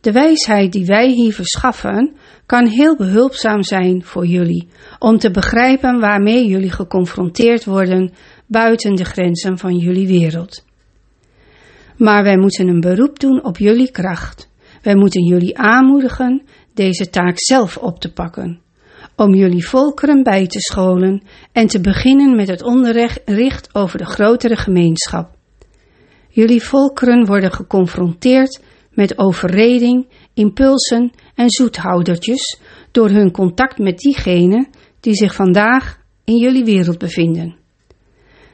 De 0.00 0.12
wijsheid 0.12 0.72
die 0.72 0.86
wij 0.86 1.08
hier 1.08 1.34
verschaffen 1.34 2.16
kan 2.46 2.66
heel 2.66 2.96
behulpzaam 2.96 3.62
zijn 3.62 4.04
voor 4.04 4.26
jullie 4.26 4.68
om 4.98 5.18
te 5.18 5.30
begrijpen 5.30 6.00
waarmee 6.00 6.46
jullie 6.46 6.70
geconfronteerd 6.70 7.64
worden 7.64 8.12
buiten 8.46 8.94
de 8.94 9.04
grenzen 9.04 9.58
van 9.58 9.76
jullie 9.76 10.06
wereld. 10.06 10.64
Maar 12.00 12.22
wij 12.22 12.36
moeten 12.36 12.68
een 12.68 12.80
beroep 12.80 13.18
doen 13.18 13.44
op 13.44 13.56
jullie 13.56 13.90
kracht. 13.90 14.50
Wij 14.82 14.94
moeten 14.94 15.24
jullie 15.24 15.58
aanmoedigen 15.58 16.42
deze 16.74 17.10
taak 17.10 17.34
zelf 17.36 17.76
op 17.76 18.00
te 18.00 18.12
pakken, 18.12 18.60
om 19.16 19.34
jullie 19.34 19.66
volkeren 19.66 20.22
bij 20.22 20.46
te 20.46 20.60
scholen 20.60 21.22
en 21.52 21.66
te 21.66 21.80
beginnen 21.80 22.36
met 22.36 22.48
het 22.48 22.62
onderricht 22.62 23.74
over 23.74 23.98
de 23.98 24.04
grotere 24.04 24.56
gemeenschap. 24.56 25.30
Jullie 26.28 26.62
volkeren 26.62 27.26
worden 27.26 27.52
geconfronteerd 27.52 28.62
met 28.90 29.18
overreding, 29.18 30.08
impulsen 30.34 31.10
en 31.34 31.50
zoethoudertjes 31.50 32.60
door 32.90 33.08
hun 33.08 33.30
contact 33.30 33.78
met 33.78 33.98
diegenen 33.98 34.68
die 35.00 35.14
zich 35.14 35.34
vandaag 35.34 35.98
in 36.24 36.36
jullie 36.36 36.64
wereld 36.64 36.98
bevinden. 36.98 37.59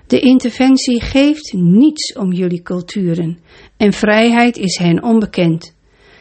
De 0.06 0.20
interventie 0.20 1.02
geeft 1.02 1.52
niets 1.52 2.12
om 2.12 2.32
jullie 2.32 2.62
culturen 2.62 3.38
en 3.76 3.92
vrijheid 3.92 4.56
is 4.56 4.78
hen 4.78 5.02
onbekend. 5.02 5.74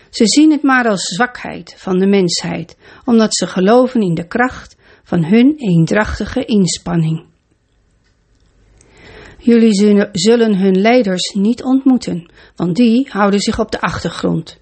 Ze 0.09 0.25
zien 0.25 0.51
het 0.51 0.63
maar 0.63 0.87
als 0.87 1.03
zwakheid 1.03 1.75
van 1.77 1.97
de 1.97 2.07
mensheid, 2.07 2.77
omdat 3.05 3.35
ze 3.35 3.47
geloven 3.47 4.01
in 4.01 4.13
de 4.13 4.27
kracht 4.27 4.77
van 5.03 5.25
hun 5.25 5.53
eendrachtige 5.57 6.45
inspanning. 6.45 7.25
Jullie 9.39 9.73
zullen 10.11 10.57
hun 10.57 10.81
leiders 10.81 11.33
niet 11.33 11.63
ontmoeten, 11.63 12.31
want 12.55 12.75
die 12.75 13.07
houden 13.09 13.39
zich 13.39 13.59
op 13.59 13.71
de 13.71 13.81
achtergrond. 13.81 14.59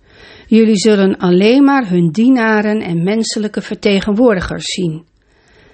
Jullie 0.48 0.78
zullen 0.78 1.18
alleen 1.18 1.64
maar 1.64 1.90
hun 1.90 2.12
dienaren 2.12 2.82
en 2.82 3.04
menselijke 3.04 3.62
vertegenwoordigers 3.62 4.66
zien. 4.66 5.06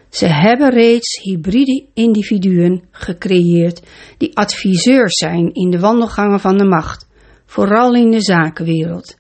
Ze 0.10 0.26
hebben 0.28 0.70
reeds 0.70 1.22
hybride 1.24 1.86
individuen 1.94 2.84
gecreëerd 2.92 3.82
die 4.18 4.38
adviseurs 4.38 5.14
zijn 5.14 5.54
in 5.54 5.70
de 5.70 5.80
wandelgangen 5.80 6.40
van 6.40 6.58
de 6.58 6.66
macht, 6.66 7.08
vooral 7.46 7.96
in 7.96 8.12
de 8.12 8.22
zakenwereld. 8.22 9.18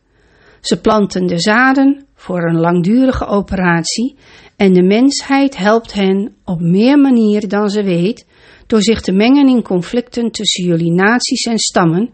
Ze 0.61 0.81
planten 0.81 1.27
de 1.27 1.39
zaden 1.39 2.05
voor 2.15 2.43
een 2.43 2.59
langdurige 2.59 3.25
operatie 3.25 4.15
en 4.55 4.73
de 4.73 4.83
mensheid 4.83 5.57
helpt 5.57 5.93
hen 5.93 6.35
op 6.45 6.59
meer 6.59 6.97
manieren 6.97 7.49
dan 7.49 7.69
ze 7.69 7.83
weet 7.83 8.27
door 8.67 8.81
zich 8.81 9.01
te 9.01 9.11
mengen 9.11 9.47
in 9.47 9.61
conflicten 9.61 10.31
tussen 10.31 10.65
jullie 10.65 10.91
naties 10.91 11.43
en 11.43 11.57
stammen, 11.57 12.09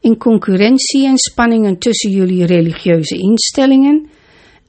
in 0.00 0.16
concurrentie 0.16 1.06
en 1.06 1.18
spanningen 1.18 1.78
tussen 1.78 2.10
jullie 2.10 2.44
religieuze 2.44 3.16
instellingen 3.16 4.08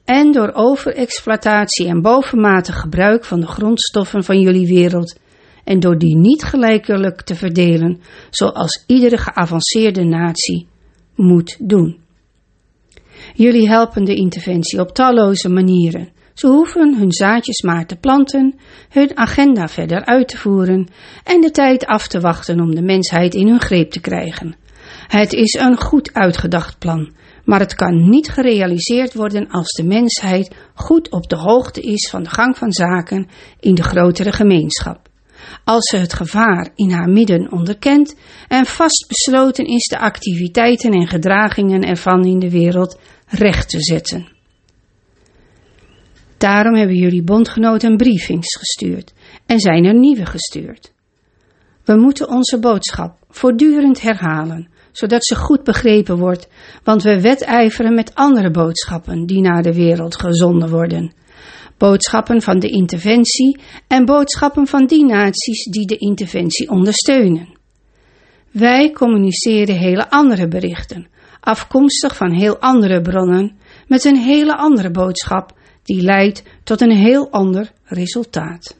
en 0.06 0.32
door 0.32 0.50
overexploitatie 0.54 1.86
en 1.86 2.02
bovenmatig 2.02 2.80
gebruik 2.80 3.24
van 3.24 3.40
de 3.40 3.46
grondstoffen 3.46 4.24
van 4.24 4.40
jullie 4.40 4.66
wereld 4.66 5.18
en 5.64 5.80
door 5.80 5.98
die 5.98 6.16
niet 6.16 6.42
gelijkelijk 6.42 7.22
te 7.22 7.34
verdelen 7.34 8.00
zoals 8.30 8.84
iedere 8.86 9.18
geavanceerde 9.18 10.04
natie 10.04 10.66
moet 11.14 11.56
doen. 11.58 11.98
Jullie 13.34 13.68
helpen 13.68 14.04
de 14.04 14.14
interventie 14.14 14.80
op 14.80 14.92
talloze 14.92 15.48
manieren. 15.48 16.08
Ze 16.34 16.46
hoeven 16.46 16.96
hun 16.98 17.12
zaadjes 17.12 17.62
maar 17.62 17.86
te 17.86 17.96
planten, 17.96 18.54
hun 18.88 19.16
agenda 19.16 19.68
verder 19.68 20.04
uit 20.04 20.28
te 20.28 20.36
voeren 20.36 20.88
en 21.24 21.40
de 21.40 21.50
tijd 21.50 21.86
af 21.86 22.08
te 22.08 22.20
wachten 22.20 22.60
om 22.60 22.74
de 22.74 22.82
mensheid 22.82 23.34
in 23.34 23.48
hun 23.48 23.60
greep 23.60 23.90
te 23.90 24.00
krijgen. 24.00 24.56
Het 25.06 25.32
is 25.32 25.54
een 25.54 25.80
goed 25.80 26.14
uitgedacht 26.14 26.78
plan, 26.78 27.12
maar 27.46 27.60
het 27.60 27.74
kan 27.74 28.08
niet 28.08 28.28
gerealiseerd 28.28 29.14
worden 29.14 29.48
als 29.48 29.68
de 29.68 29.84
mensheid 29.84 30.54
goed 30.74 31.10
op 31.10 31.28
de 31.28 31.36
hoogte 31.36 31.80
is 31.80 32.08
van 32.10 32.22
de 32.22 32.30
gang 32.30 32.56
van 32.56 32.72
zaken 32.72 33.28
in 33.60 33.74
de 33.74 33.82
grotere 33.82 34.32
gemeenschap. 34.32 35.08
Als 35.64 35.88
ze 35.88 35.96
het 35.96 36.12
gevaar 36.12 36.68
in 36.74 36.90
haar 36.90 37.08
midden 37.08 37.52
onderkent 37.52 38.16
en 38.48 38.66
vastbesloten 38.66 39.64
is 39.64 39.84
de 39.84 39.98
activiteiten 39.98 40.92
en 40.92 41.06
gedragingen 41.06 41.82
ervan 41.82 42.24
in 42.24 42.38
de 42.38 42.50
wereld 42.50 42.98
recht 43.26 43.68
te 43.68 43.80
zetten. 43.80 44.28
Daarom 46.36 46.74
hebben 46.74 46.96
jullie 46.96 47.22
bondgenoten 47.22 47.96
briefings 47.96 48.56
gestuurd 48.56 49.12
en 49.46 49.60
zijn 49.60 49.84
er 49.84 49.94
nieuwe 49.94 50.26
gestuurd. 50.26 50.92
We 51.84 51.96
moeten 51.96 52.28
onze 52.28 52.58
boodschap 52.58 53.16
voortdurend 53.28 54.00
herhalen, 54.00 54.68
zodat 54.96 55.26
ze 55.26 55.36
goed 55.36 55.64
begrepen 55.64 56.16
wordt, 56.16 56.48
want 56.84 57.02
we 57.02 57.20
wedijveren 57.20 57.94
met 57.94 58.14
andere 58.14 58.50
boodschappen 58.50 59.26
die 59.26 59.40
naar 59.40 59.62
de 59.62 59.74
wereld 59.74 60.20
gezonden 60.20 60.70
worden. 60.70 61.12
Boodschappen 61.78 62.42
van 62.42 62.58
de 62.58 62.68
interventie 62.68 63.60
en 63.88 64.04
boodschappen 64.04 64.66
van 64.66 64.86
die 64.86 65.04
naties 65.04 65.64
die 65.64 65.86
de 65.86 65.96
interventie 65.96 66.70
ondersteunen. 66.70 67.48
Wij 68.50 68.90
communiceren 68.90 69.76
hele 69.76 70.10
andere 70.10 70.48
berichten, 70.48 71.08
afkomstig 71.40 72.16
van 72.16 72.32
heel 72.32 72.58
andere 72.58 73.00
bronnen, 73.00 73.56
met 73.86 74.04
een 74.04 74.16
hele 74.16 74.56
andere 74.56 74.90
boodschap 74.90 75.52
die 75.82 76.02
leidt 76.02 76.42
tot 76.64 76.80
een 76.80 76.96
heel 76.96 77.30
ander 77.30 77.72
resultaat. 77.84 78.76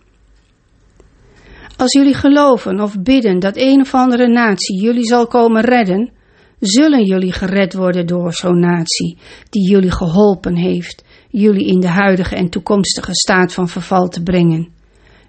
Als 1.77 1.93
jullie 1.93 2.15
geloven 2.15 2.81
of 2.81 3.03
bidden 3.03 3.39
dat 3.39 3.57
een 3.57 3.81
of 3.81 3.95
andere 3.95 4.29
natie 4.29 4.81
jullie 4.81 5.07
zal 5.07 5.27
komen 5.27 5.65
redden, 5.65 6.13
zullen 6.61 7.05
jullie 7.05 7.33
gered 7.33 7.75
worden 7.75 8.07
door 8.07 8.33
zo'n 8.33 8.61
natie 8.61 9.19
die 9.51 9.71
jullie 9.71 9.91
geholpen 9.91 10.57
heeft, 10.57 11.05
jullie 11.31 11.67
in 11.67 11.81
de 11.81 11.89
huidige 11.89 12.35
en 12.35 12.51
toekomstige 12.51 13.15
staat 13.15 13.53
van 13.53 13.69
verval 13.69 14.09
te 14.09 14.23
brengen. 14.23 14.69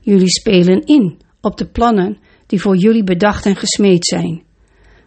Jullie 0.02 0.30
spelen 0.30 0.82
in 0.82 1.18
op 1.42 1.58
de 1.58 1.66
plannen 1.66 2.18
die 2.46 2.62
voor 2.62 2.76
jullie 2.76 3.04
bedacht 3.04 3.46
en 3.46 3.56
gesmeed 3.56 4.06
zijn. 4.06 4.44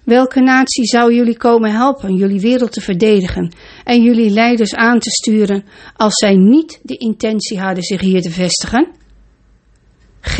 Welke 0.05 0.41
natie 0.41 0.85
zou 0.85 1.15
jullie 1.15 1.37
komen 1.37 1.73
helpen 1.73 2.15
jullie 2.15 2.41
wereld 2.41 2.73
te 2.73 2.81
verdedigen 2.81 3.53
en 3.85 4.03
jullie 4.03 4.31
leiders 4.31 4.75
aan 4.75 4.99
te 4.99 5.11
sturen 5.11 5.65
als 5.97 6.15
zij 6.15 6.35
niet 6.35 6.81
de 6.83 6.97
intentie 6.97 7.61
hadden 7.61 7.83
zich 7.83 8.01
hier 8.01 8.23
te 8.23 8.31
vestigen? 8.31 8.99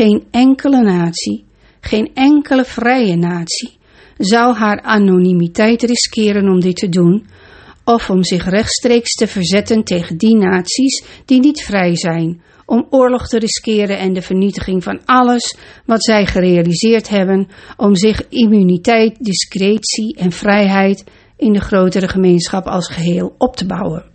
Geen 0.01 0.23
enkele 0.31 0.81
natie, 0.81 1.43
geen 1.81 2.11
enkele 2.13 2.65
vrije 2.65 3.15
natie 3.15 3.77
zou 4.17 4.55
haar 4.55 4.81
anonimiteit 4.81 5.81
riskeren 5.81 6.49
om 6.49 6.59
dit 6.59 6.75
te 6.75 6.89
doen, 6.89 7.27
of 7.85 8.09
om 8.09 8.23
zich 8.23 8.45
rechtstreeks 8.45 9.13
te 9.13 9.27
verzetten 9.27 9.83
tegen 9.83 10.17
die 10.17 10.35
naties 10.35 11.03
die 11.25 11.39
niet 11.39 11.61
vrij 11.61 11.95
zijn, 11.95 12.41
om 12.65 12.87
oorlog 12.89 13.27
te 13.27 13.39
riskeren 13.39 13.97
en 13.97 14.13
de 14.13 14.21
vernietiging 14.21 14.83
van 14.83 15.05
alles 15.05 15.57
wat 15.85 16.03
zij 16.03 16.25
gerealiseerd 16.25 17.09
hebben, 17.09 17.47
om 17.77 17.95
zich 17.95 18.27
immuniteit, 18.29 19.15
discretie 19.19 20.15
en 20.17 20.31
vrijheid 20.31 21.03
in 21.37 21.53
de 21.53 21.61
grotere 21.61 22.07
gemeenschap 22.07 22.65
als 22.65 22.87
geheel 22.87 23.35
op 23.37 23.55
te 23.55 23.65
bouwen. 23.65 24.05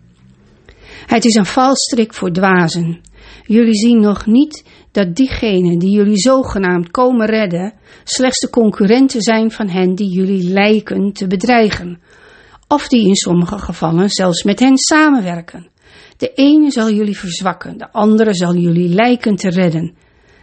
Het 1.07 1.25
is 1.25 1.35
een 1.35 1.46
valstrik 1.46 2.14
voor 2.14 2.33
dwazen. 2.33 3.01
Jullie 3.42 3.75
zien 3.75 4.01
nog 4.01 4.27
niet 4.27 4.64
dat 4.96 5.14
diegenen 5.14 5.78
die 5.78 5.90
jullie 5.90 6.18
zogenaamd 6.18 6.90
komen 6.90 7.26
redden, 7.26 7.74
slechts 8.04 8.40
de 8.40 8.50
concurrenten 8.50 9.20
zijn 9.20 9.50
van 9.50 9.68
hen 9.68 9.94
die 9.94 10.09
jullie 10.09 10.52
lijken 10.52 11.12
te 11.12 11.26
bedreigen, 11.26 12.00
of 12.68 12.88
die 12.88 13.06
in 13.06 13.14
sommige 13.14 13.59
gevallen 13.59 14.09
zelfs 14.09 14.42
met 14.42 14.61
hen 14.61 14.78
samenwerken. 14.78 15.68
De 16.16 16.32
ene 16.35 16.70
zal 16.70 16.90
jullie 16.90 17.18
verzwakken, 17.18 17.78
de 17.78 17.92
andere 17.92 18.35
zal 18.35 18.54
jullie 18.54 18.88
lijken 18.88 19.37
te 19.37 19.48
redden. 19.48 19.94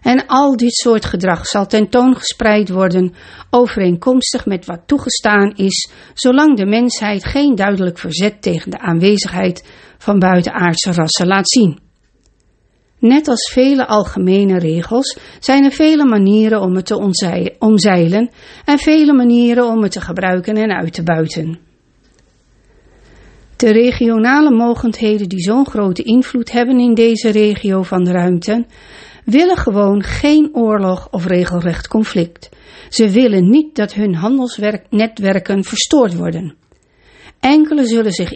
En 0.02 0.26
al 0.26 0.58
dit 0.58 0.74
soort 0.74 1.06
gedrag 1.06 1.48
zal 1.48 1.66
tentoongespreid 1.66 2.70
worden, 2.70 3.14
overeenkomstig 3.50 4.46
met 4.46 4.66
wat 4.66 4.82
toegestaan 4.86 5.52
is, 5.56 5.92
zolang 6.14 6.58
de 6.58 6.66
mensheid 6.66 7.26
geen 7.26 7.56
duidelijk 7.56 7.98
verzet 7.98 8.42
tegen 8.42 8.72
de 8.72 8.80
aanwezigheid 8.80 9.68
van 9.98 10.20
buitenaardse 10.20 10.92
rassen 10.92 11.28
laat 11.28 11.50
zien. 11.50 11.83
Net 13.04 13.28
als 13.28 13.52
vele 13.52 13.88
algemene 13.88 14.60
regels 14.60 15.18
zijn 15.40 15.64
er 15.64 15.72
vele 15.72 16.06
manieren 16.06 16.62
om 16.62 16.76
het 16.76 16.86
te 16.86 16.98
omzeilen 17.60 18.30
en 18.66 18.80
vele 18.80 19.14
manieren 19.14 19.66
om 19.66 19.82
het 19.82 19.92
te 19.92 20.02
gebruiken 20.02 20.56
en 20.56 20.72
uit 20.72 20.94
te 20.94 21.04
buiten. 21.04 21.60
De 23.56 23.72
regionale 23.72 24.52
mogendheden 24.52 25.30
die 25.30 25.40
zo'n 25.40 25.68
grote 25.68 26.04
invloed 26.04 26.52
hebben 26.52 26.80
in 26.80 26.94
deze 26.94 27.30
regio 27.30 27.82
van 27.82 28.04
de 28.04 28.12
ruimte, 28.12 28.66
willen 29.26 29.58
gewoon 29.58 30.04
geen 30.04 30.50
oorlog 30.54 31.08
of 31.12 31.26
regelrecht 31.26 31.88
conflict. 31.88 32.50
Ze 32.90 33.10
willen 33.10 33.50
niet 33.50 33.76
dat 33.76 33.94
hun 33.94 34.16
handelsnetwerken 34.16 35.64
verstoord 35.64 36.16
worden. 36.16 36.56
Enkele 37.44 37.88
zullen 37.88 38.12
zich 38.12 38.34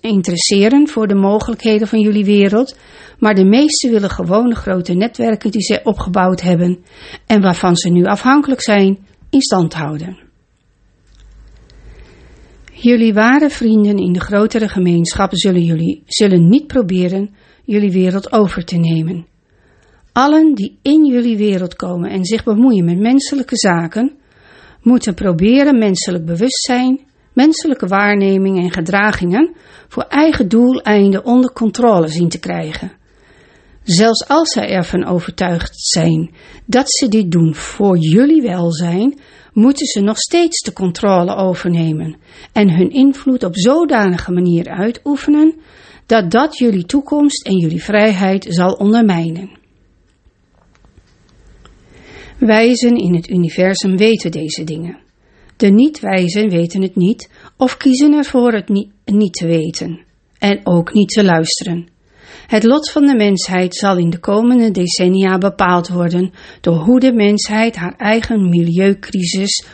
interesseren 0.00 0.88
voor 0.88 1.06
de 1.06 1.14
mogelijkheden 1.14 1.88
van 1.88 2.00
jullie 2.00 2.24
wereld, 2.24 2.76
maar 3.18 3.34
de 3.34 3.44
meesten 3.44 3.90
willen 3.90 4.10
gewoon 4.10 4.48
de 4.48 4.54
grote 4.54 4.94
netwerken 4.94 5.50
die 5.50 5.62
zij 5.62 5.84
opgebouwd 5.84 6.40
hebben 6.40 6.78
en 7.26 7.40
waarvan 7.40 7.76
ze 7.76 7.90
nu 7.90 8.04
afhankelijk 8.04 8.62
zijn, 8.62 8.98
in 9.30 9.40
stand 9.40 9.74
houden. 9.74 10.18
Jullie 12.72 13.14
ware 13.14 13.50
vrienden 13.50 13.96
in 13.96 14.12
de 14.12 14.20
grotere 14.20 14.68
gemeenschap 14.68 15.30
zullen, 15.34 15.62
jullie, 15.62 16.02
zullen 16.06 16.48
niet 16.48 16.66
proberen 16.66 17.34
jullie 17.64 17.92
wereld 17.92 18.32
over 18.32 18.64
te 18.64 18.76
nemen. 18.76 19.26
Allen 20.12 20.54
die 20.54 20.78
in 20.82 21.06
jullie 21.06 21.36
wereld 21.36 21.76
komen 21.76 22.10
en 22.10 22.24
zich 22.24 22.44
bemoeien 22.44 22.84
met 22.84 22.98
menselijke 22.98 23.56
zaken, 23.56 24.16
moeten 24.82 25.14
proberen 25.14 25.78
menselijk 25.78 26.24
bewustzijn, 26.24 27.05
menselijke 27.36 27.86
waarneming 27.86 28.58
en 28.58 28.70
gedragingen 28.70 29.54
voor 29.88 30.02
eigen 30.02 30.48
doeleinden 30.48 31.24
onder 31.24 31.52
controle 31.52 32.08
zien 32.08 32.28
te 32.28 32.38
krijgen. 32.38 32.92
Zelfs 33.82 34.28
als 34.28 34.52
zij 34.52 34.68
ervan 34.68 35.04
overtuigd 35.04 35.72
zijn 35.74 36.30
dat 36.66 36.92
ze 36.92 37.08
dit 37.08 37.30
doen 37.30 37.54
voor 37.54 37.98
jullie 37.98 38.42
welzijn, 38.42 39.18
moeten 39.52 39.86
ze 39.86 40.00
nog 40.00 40.18
steeds 40.18 40.62
de 40.62 40.72
controle 40.72 41.34
overnemen 41.34 42.16
en 42.52 42.76
hun 42.76 42.90
invloed 42.90 43.44
op 43.44 43.56
zodanige 43.56 44.32
manier 44.32 44.68
uitoefenen 44.68 45.54
dat 46.06 46.30
dat 46.30 46.58
jullie 46.58 46.84
toekomst 46.84 47.46
en 47.46 47.56
jullie 47.56 47.82
vrijheid 47.82 48.46
zal 48.48 48.72
ondermijnen. 48.72 49.50
Wijzen 52.38 52.96
in 52.96 53.14
het 53.14 53.28
universum 53.28 53.96
weten 53.96 54.30
deze 54.30 54.64
dingen. 54.64 55.05
De 55.56 55.68
niet-wijzen 55.68 56.48
weten 56.48 56.82
het 56.82 56.96
niet 56.96 57.30
of 57.56 57.76
kiezen 57.76 58.12
ervoor 58.12 58.52
het 58.52 58.68
niet, 59.04 59.32
te 59.32 59.46
weten 59.46 60.04
en 60.38 60.60
ook 60.64 60.92
niet 60.92 61.08
te 61.08 61.24
luisteren. 61.24 61.88
Het 62.46 62.62
lot 62.62 62.90
van 62.90 63.06
de 63.06 63.16
mensheid 63.16 63.74
zal 63.76 63.98
in 63.98 64.10
de 64.10 64.18
komende 64.18 64.70
decennia 64.70 65.38
bepaald 65.38 65.88
worden 65.88 66.32
door 66.60 66.74
hoe 66.74 67.00
de 67.00 67.12
mensheid 67.12 67.76
haar 67.76 67.94
eigen 67.96 68.48
milieucrisis 68.48 69.64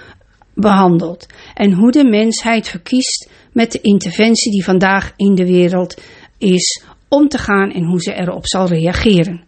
behandelt 0.54 1.26
en 1.54 1.72
hoe 1.72 1.90
de 1.90 2.04
mensheid 2.04 2.68
verkiest 2.68 3.30
met 3.52 3.72
de 3.72 3.80
interventie 3.80 4.52
die 4.52 4.64
vandaag 4.64 5.12
in 5.16 5.34
de 5.34 5.46
wereld 5.46 6.00
is 6.38 6.82
om 7.08 7.28
te 7.28 7.38
gaan 7.38 7.70
en 7.72 7.84
hoe 7.84 8.00
ze 8.00 8.14
erop 8.14 8.46
zal 8.46 8.66
reageren. 8.66 9.44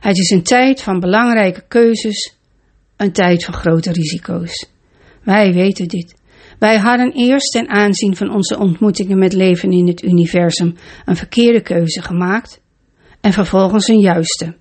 Het 0.00 0.18
is 0.18 0.30
een 0.30 0.42
tijd 0.42 0.82
van 0.82 1.00
belangrijke 1.00 1.64
keuzes, 1.68 2.34
een 2.96 3.12
tijd 3.12 3.44
van 3.44 3.54
grote 3.54 3.92
risico's. 3.92 4.72
Wij 5.24 5.52
weten 5.52 5.88
dit. 5.88 6.22
Wij 6.58 6.78
hadden 6.78 7.12
eerst 7.12 7.52
ten 7.52 7.68
aanzien 7.68 8.16
van 8.16 8.34
onze 8.34 8.58
ontmoetingen 8.58 9.18
met 9.18 9.32
leven 9.32 9.72
in 9.72 9.86
het 9.86 10.02
universum 10.02 10.74
een 11.04 11.16
verkeerde 11.16 11.60
keuze 11.60 12.02
gemaakt 12.02 12.60
en 13.20 13.32
vervolgens 13.32 13.88
een 13.88 14.00
juiste. 14.00 14.56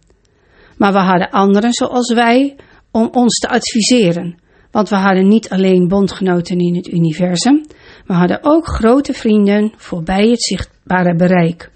Maar 0.78 0.94
we 0.94 1.00
hadden 1.00 1.30
anderen 1.30 1.74
zoals 1.74 2.14
wij 2.14 2.56
om 2.92 3.10
ons 3.12 3.40
te 3.40 3.50
adviseren, 3.50 4.42
want 4.72 4.90
we 4.90 4.96
hadden 4.96 5.28
niet 5.28 5.50
alleen 5.50 5.88
bondgenoten 5.88 6.58
in 6.60 6.76
het 6.76 6.88
universum, 6.88 7.66
we 8.06 8.14
hadden 8.14 8.40
ook 8.42 8.68
grote 8.68 9.14
vrienden 9.14 9.74
voorbij 9.78 10.28
het 10.28 10.44
zichtbare 10.44 11.16
bereik. 11.16 11.72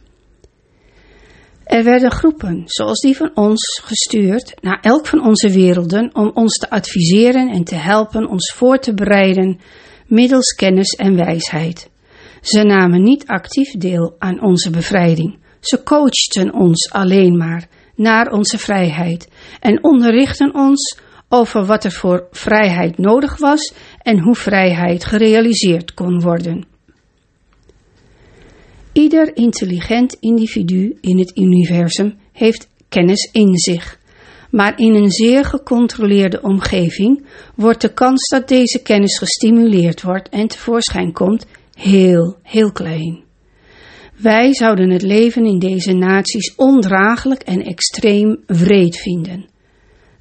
Er 1.68 1.84
werden 1.84 2.12
groepen, 2.12 2.62
zoals 2.66 3.00
die 3.00 3.18
van 3.18 3.32
ons, 3.34 3.82
gestuurd 3.84 4.54
naar 4.62 4.80
elk 4.82 5.08
van 5.08 5.26
onze 5.26 5.50
werelden 5.50 6.16
om 6.16 6.32
ons 6.34 6.58
te 6.58 6.70
adviseren 6.70 7.50
en 7.50 7.64
te 7.64 7.76
helpen 7.76 8.28
ons 8.28 8.54
voor 8.56 8.80
te 8.80 8.94
bereiden 8.94 9.60
middels 10.06 10.54
kennis 10.56 10.92
en 10.92 11.16
wijsheid. 11.16 11.90
Ze 12.42 12.64
namen 12.64 13.04
niet 13.04 13.26
actief 13.26 13.72
deel 13.72 14.16
aan 14.18 14.42
onze 14.42 14.70
bevrijding. 14.70 15.40
Ze 15.60 15.84
coachten 15.84 16.54
ons 16.54 16.92
alleen 16.92 17.38
maar 17.38 17.68
naar 17.96 18.32
onze 18.32 18.58
vrijheid 18.58 19.30
en 19.60 19.84
onderrichten 19.84 20.54
ons 20.54 21.00
over 21.30 21.66
wat 21.66 21.84
er 21.84 21.92
voor 21.92 22.28
vrijheid 22.32 22.98
nodig 22.98 23.38
was 23.38 23.74
en 24.02 24.20
hoe 24.20 24.36
vrijheid 24.36 25.06
gerealiseerd 25.06 25.94
kon 25.94 26.22
worden. 26.22 26.77
Ieder 28.98 29.36
intelligent 29.36 30.18
individu 30.20 30.98
in 31.02 31.20
het 31.20 31.38
universum 31.38 32.16
heeft 32.32 32.70
kennis 32.90 33.30
in 33.32 33.58
zich, 33.58 34.00
maar 34.52 34.80
in 34.80 34.94
een 34.94 35.12
zeer 35.12 35.46
gecontroleerde 35.46 36.42
omgeving 36.42 37.26
wordt 37.56 37.82
de 37.82 37.94
kans 37.94 38.30
dat 38.30 38.48
deze 38.48 38.82
kennis 38.82 39.18
gestimuleerd 39.18 40.02
wordt 40.02 40.30
en 40.30 40.48
tevoorschijn 40.48 41.14
komt 41.14 41.46
heel, 41.74 42.38
heel 42.44 42.72
klein. 42.72 43.24
Wij 44.16 44.54
zouden 44.54 44.90
het 44.90 45.02
leven 45.02 45.46
in 45.46 45.60
deze 45.60 45.94
naties 45.94 46.56
ondraaglijk 46.56 47.42
en 47.42 47.62
extreem 47.62 48.44
wreed 48.46 48.98
vinden. 48.98 49.46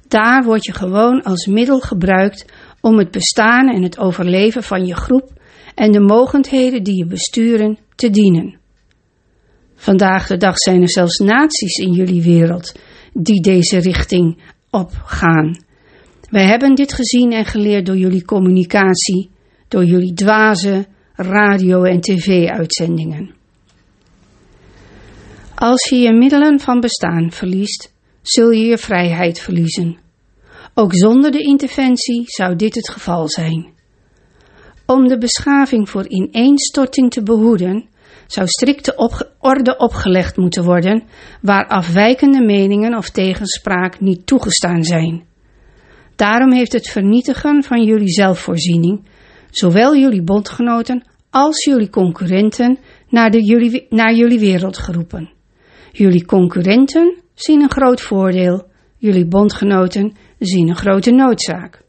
Daar 0.07 0.43
word 0.43 0.65
je 0.65 0.73
gewoon 0.73 1.23
als 1.23 1.45
middel 1.45 1.79
gebruikt 1.79 2.45
om 2.81 2.97
het 2.97 3.11
bestaan 3.11 3.69
en 3.69 3.83
het 3.83 3.99
overleven 3.99 4.63
van 4.63 4.85
je 4.85 4.95
groep 4.95 5.31
en 5.75 5.91
de 5.91 6.01
mogendheden 6.01 6.83
die 6.83 6.97
je 6.97 7.05
besturen 7.05 7.77
te 7.95 8.09
dienen. 8.09 8.65
Vandaag 9.79 10.27
de 10.27 10.37
dag 10.37 10.57
zijn 10.57 10.81
er 10.81 10.89
zelfs 10.89 11.17
naties 11.17 11.75
in 11.75 11.91
jullie 11.91 12.21
wereld 12.21 12.79
die 13.13 13.41
deze 13.41 13.77
richting 13.77 14.37
opgaan. 14.69 15.63
Wij 16.29 16.45
hebben 16.45 16.75
dit 16.75 16.93
gezien 16.93 17.31
en 17.31 17.45
geleerd 17.45 17.85
door 17.85 17.97
jullie 17.97 18.25
communicatie, 18.25 19.29
door 19.67 19.85
jullie 19.85 20.13
dwaze 20.13 20.85
radio- 21.15 21.83
en 21.83 22.01
tv-uitzendingen. 22.01 23.35
Als 25.55 25.89
je 25.89 25.95
je 25.95 26.13
middelen 26.13 26.59
van 26.59 26.79
bestaan 26.79 27.31
verliest, 27.31 27.93
zul 28.21 28.49
je 28.49 28.65
je 28.65 28.77
vrijheid 28.77 29.39
verliezen. 29.39 29.97
Ook 30.73 30.93
zonder 30.93 31.31
de 31.31 31.41
interventie 31.41 32.23
zou 32.25 32.55
dit 32.55 32.75
het 32.75 32.89
geval 32.89 33.29
zijn. 33.29 33.67
Om 34.85 35.07
de 35.07 35.17
beschaving 35.17 35.89
voor 35.89 36.07
ineenstorting 36.07 37.11
te 37.11 37.23
behoeden, 37.23 37.89
zou 38.27 38.47
strikte 38.47 38.95
orde 39.39 39.77
opgelegd 39.77 40.37
moeten 40.37 40.63
worden 40.63 41.03
waar 41.41 41.67
afwijkende 41.67 42.45
meningen 42.45 42.97
of 42.97 43.09
tegenspraak 43.09 43.99
niet 43.99 44.25
toegestaan 44.25 44.83
zijn. 44.83 45.25
Daarom 46.15 46.51
heeft 46.51 46.73
het 46.73 46.89
vernietigen 46.89 47.63
van 47.63 47.83
jullie 47.83 48.09
zelfvoorziening 48.09 49.05
zowel 49.51 49.95
jullie 49.95 50.23
bondgenoten 50.23 51.03
als 51.29 51.63
jullie 51.63 51.89
concurrenten 51.89 52.77
naar, 53.09 53.31
de 53.31 53.43
jullie, 53.43 53.85
naar 53.89 54.13
jullie 54.13 54.39
wereld 54.39 54.77
geroepen. 54.77 55.31
Jullie 55.91 56.25
concurrenten 56.25 57.15
zien 57.33 57.61
een 57.61 57.71
groot 57.71 58.01
voordeel, 58.01 58.67
jullie 58.97 59.27
bondgenoten 59.27 60.15
zien 60.39 60.69
een 60.69 60.75
grote 60.75 61.11
noodzaak. 61.11 61.85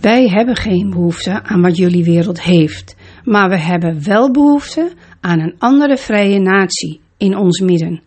Wij 0.00 0.28
hebben 0.28 0.56
geen 0.56 0.90
behoefte 0.90 1.42
aan 1.42 1.60
wat 1.60 1.76
jullie 1.76 2.04
wereld 2.04 2.42
heeft, 2.42 2.95
maar 3.26 3.48
we 3.48 3.58
hebben 3.58 4.04
wel 4.04 4.30
behoefte 4.30 4.92
aan 5.20 5.40
een 5.40 5.54
andere 5.58 5.96
vrije 5.96 6.38
natie 6.38 7.00
in 7.16 7.36
ons 7.36 7.60
midden. 7.60 8.02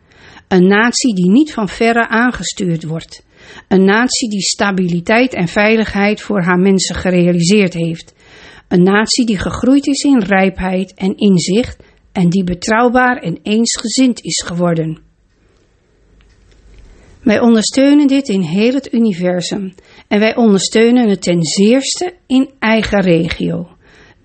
Een 0.47 0.67
natie 0.67 1.15
die 1.15 1.29
niet 1.29 1.53
van 1.53 1.67
verre 1.67 2.07
aangestuurd 2.07 2.83
wordt. 2.83 3.25
Een 3.67 3.85
natie 3.85 4.29
die 4.29 4.41
stabiliteit 4.41 5.33
en 5.33 5.47
veiligheid 5.47 6.21
voor 6.21 6.43
haar 6.43 6.59
mensen 6.59 6.95
gerealiseerd 6.95 7.73
heeft. 7.73 8.13
Een 8.67 8.83
natie 8.83 9.25
die 9.25 9.37
gegroeid 9.37 9.87
is 9.87 10.03
in 10.03 10.19
rijpheid 10.19 10.93
en 10.93 11.17
inzicht 11.17 11.83
en 12.11 12.29
die 12.29 12.43
betrouwbaar 12.43 13.17
en 13.17 13.39
eensgezind 13.43 14.23
is 14.23 14.43
geworden. 14.45 14.99
Wij 17.23 17.39
ondersteunen 17.39 18.07
dit 18.07 18.27
in 18.27 18.41
heel 18.41 18.73
het 18.73 18.93
universum 18.93 19.73
en 20.07 20.19
wij 20.19 20.35
ondersteunen 20.35 21.09
het 21.09 21.21
ten 21.21 21.43
zeerste 21.43 22.13
in 22.27 22.49
eigen 22.59 23.01
regio. 23.01 23.67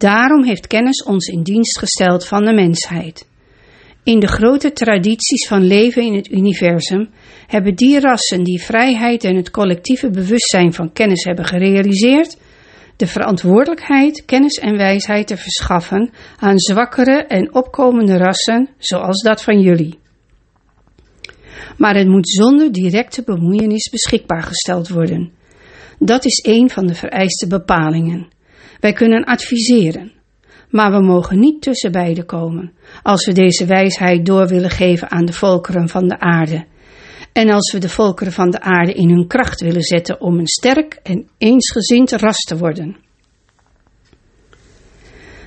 Daarom 0.04 0.44
heeft 0.44 0.66
kennis 0.66 1.02
ons 1.02 1.26
in 1.26 1.42
dienst 1.42 1.78
gesteld 1.78 2.26
van 2.26 2.44
de 2.44 2.54
mensheid. 2.54 3.26
In 4.02 4.20
de 4.20 4.26
grote 4.26 4.72
tradities 4.72 5.48
van 5.48 5.62
leven 5.66 6.02
in 6.02 6.14
het 6.14 6.30
universum 6.30 7.10
hebben 7.46 7.74
die 7.74 8.00
rassen 8.00 8.42
die 8.42 8.62
vrijheid 8.62 9.24
en 9.24 9.36
het 9.36 9.50
collectieve 9.50 10.10
bewustzijn 10.10 10.72
van 10.72 10.92
kennis 10.92 11.24
hebben 11.24 11.44
gerealiseerd, 11.44 12.36
de 12.96 13.06
verantwoordelijkheid 13.06 14.24
kennis 14.24 14.58
en 14.58 14.76
wijsheid 14.76 15.26
te 15.26 15.36
verschaffen 15.36 16.10
aan 16.38 16.58
zwakkere 16.58 17.24
en 17.26 17.54
opkomende 17.54 18.16
rassen 18.16 18.68
zoals 18.78 19.22
dat 19.22 19.42
van 19.42 19.60
jullie. 19.60 19.98
Maar 21.76 21.96
het 21.96 22.08
moet 22.08 22.28
zonder 22.28 22.72
directe 22.72 23.22
bemoeienis 23.22 23.90
beschikbaar 23.90 24.42
gesteld 24.42 24.88
worden. 24.88 25.32
Dat 25.98 26.24
is 26.24 26.44
een 26.46 26.70
van 26.70 26.86
de 26.86 26.94
vereiste 26.94 27.46
bepalingen. 27.46 28.33
Wij 28.84 28.92
kunnen 28.92 29.24
adviseren, 29.24 30.12
maar 30.70 30.90
we 30.90 31.02
mogen 31.02 31.38
niet 31.38 31.62
tussen 31.62 31.92
beiden 31.92 32.26
komen 32.26 32.72
als 33.02 33.26
we 33.26 33.32
deze 33.32 33.66
wijsheid 33.66 34.26
door 34.26 34.46
willen 34.46 34.70
geven 34.70 35.10
aan 35.10 35.24
de 35.24 35.32
volkeren 35.32 35.88
van 35.88 36.08
de 36.08 36.18
aarde. 36.18 36.64
En 37.32 37.50
als 37.50 37.72
we 37.72 37.78
de 37.78 37.88
volkeren 37.88 38.32
van 38.32 38.50
de 38.50 38.60
aarde 38.60 38.92
in 38.92 39.08
hun 39.08 39.26
kracht 39.26 39.60
willen 39.60 39.82
zetten 39.82 40.20
om 40.20 40.38
een 40.38 40.46
sterk 40.46 41.00
en 41.02 41.28
eensgezind 41.38 42.12
ras 42.12 42.36
te 42.36 42.56
worden. 42.56 42.96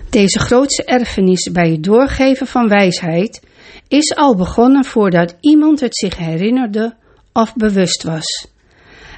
Deze 0.09 0.39
grootste 0.39 0.83
erfenis 0.83 1.51
bij 1.51 1.71
het 1.71 1.83
doorgeven 1.83 2.47
van 2.47 2.67
wijsheid 2.67 3.41
is 3.87 4.15
al 4.15 4.35
begonnen 4.35 4.85
voordat 4.85 5.35
iemand 5.39 5.79
het 5.79 5.97
zich 5.97 6.17
herinnerde 6.17 6.95
of 7.33 7.55
bewust 7.55 8.03
was. 8.03 8.47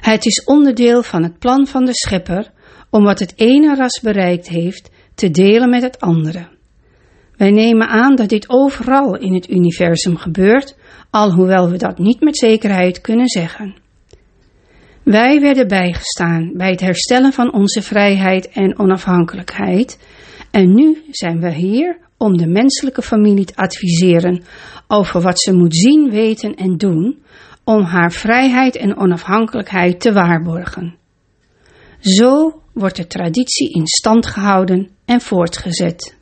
Het 0.00 0.26
is 0.26 0.44
onderdeel 0.44 1.02
van 1.02 1.22
het 1.22 1.38
plan 1.38 1.66
van 1.66 1.84
de 1.84 1.94
schepper 1.94 2.50
om 2.90 3.04
wat 3.04 3.18
het 3.18 3.32
ene 3.36 3.74
ras 3.74 4.00
bereikt 4.00 4.48
heeft 4.48 4.90
te 5.14 5.30
delen 5.30 5.70
met 5.70 5.82
het 5.82 6.00
andere. 6.00 6.48
Wij 7.36 7.50
nemen 7.50 7.88
aan 7.88 8.16
dat 8.16 8.28
dit 8.28 8.48
overal 8.48 9.16
in 9.16 9.34
het 9.34 9.50
universum 9.50 10.16
gebeurt, 10.16 10.76
alhoewel 11.10 11.70
we 11.70 11.76
dat 11.76 11.98
niet 11.98 12.20
met 12.20 12.36
zekerheid 12.36 13.00
kunnen 13.00 13.28
zeggen. 13.28 13.74
Wij 15.02 15.40
werden 15.40 15.68
bijgestaan 15.68 16.52
bij 16.54 16.70
het 16.70 16.80
herstellen 16.80 17.32
van 17.32 17.52
onze 17.52 17.82
vrijheid 17.82 18.48
en 18.48 18.78
onafhankelijkheid 18.78 19.98
en 20.50 20.74
nu 20.74 21.02
zijn 21.10 21.40
we 21.40 21.52
hier 21.52 21.98
om 22.16 22.36
de 22.36 22.46
menselijke 22.46 23.02
familie 23.02 23.44
te 23.44 23.56
adviseren 23.56 24.42
over 24.86 25.20
wat 25.20 25.40
ze 25.40 25.52
moet 25.52 25.76
zien, 25.76 26.10
weten 26.10 26.54
en 26.54 26.76
doen 26.76 27.22
om 27.64 27.82
haar 27.82 28.12
vrijheid 28.12 28.76
en 28.76 28.96
onafhankelijkheid 28.96 30.00
te 30.00 30.12
waarborgen. 30.12 30.96
Zo 32.00 32.59
wordt 32.72 32.96
de 32.96 33.06
traditie 33.06 33.72
in 33.72 33.86
stand 33.86 34.26
gehouden 34.26 34.90
en 35.04 35.20
voortgezet. 35.20 36.18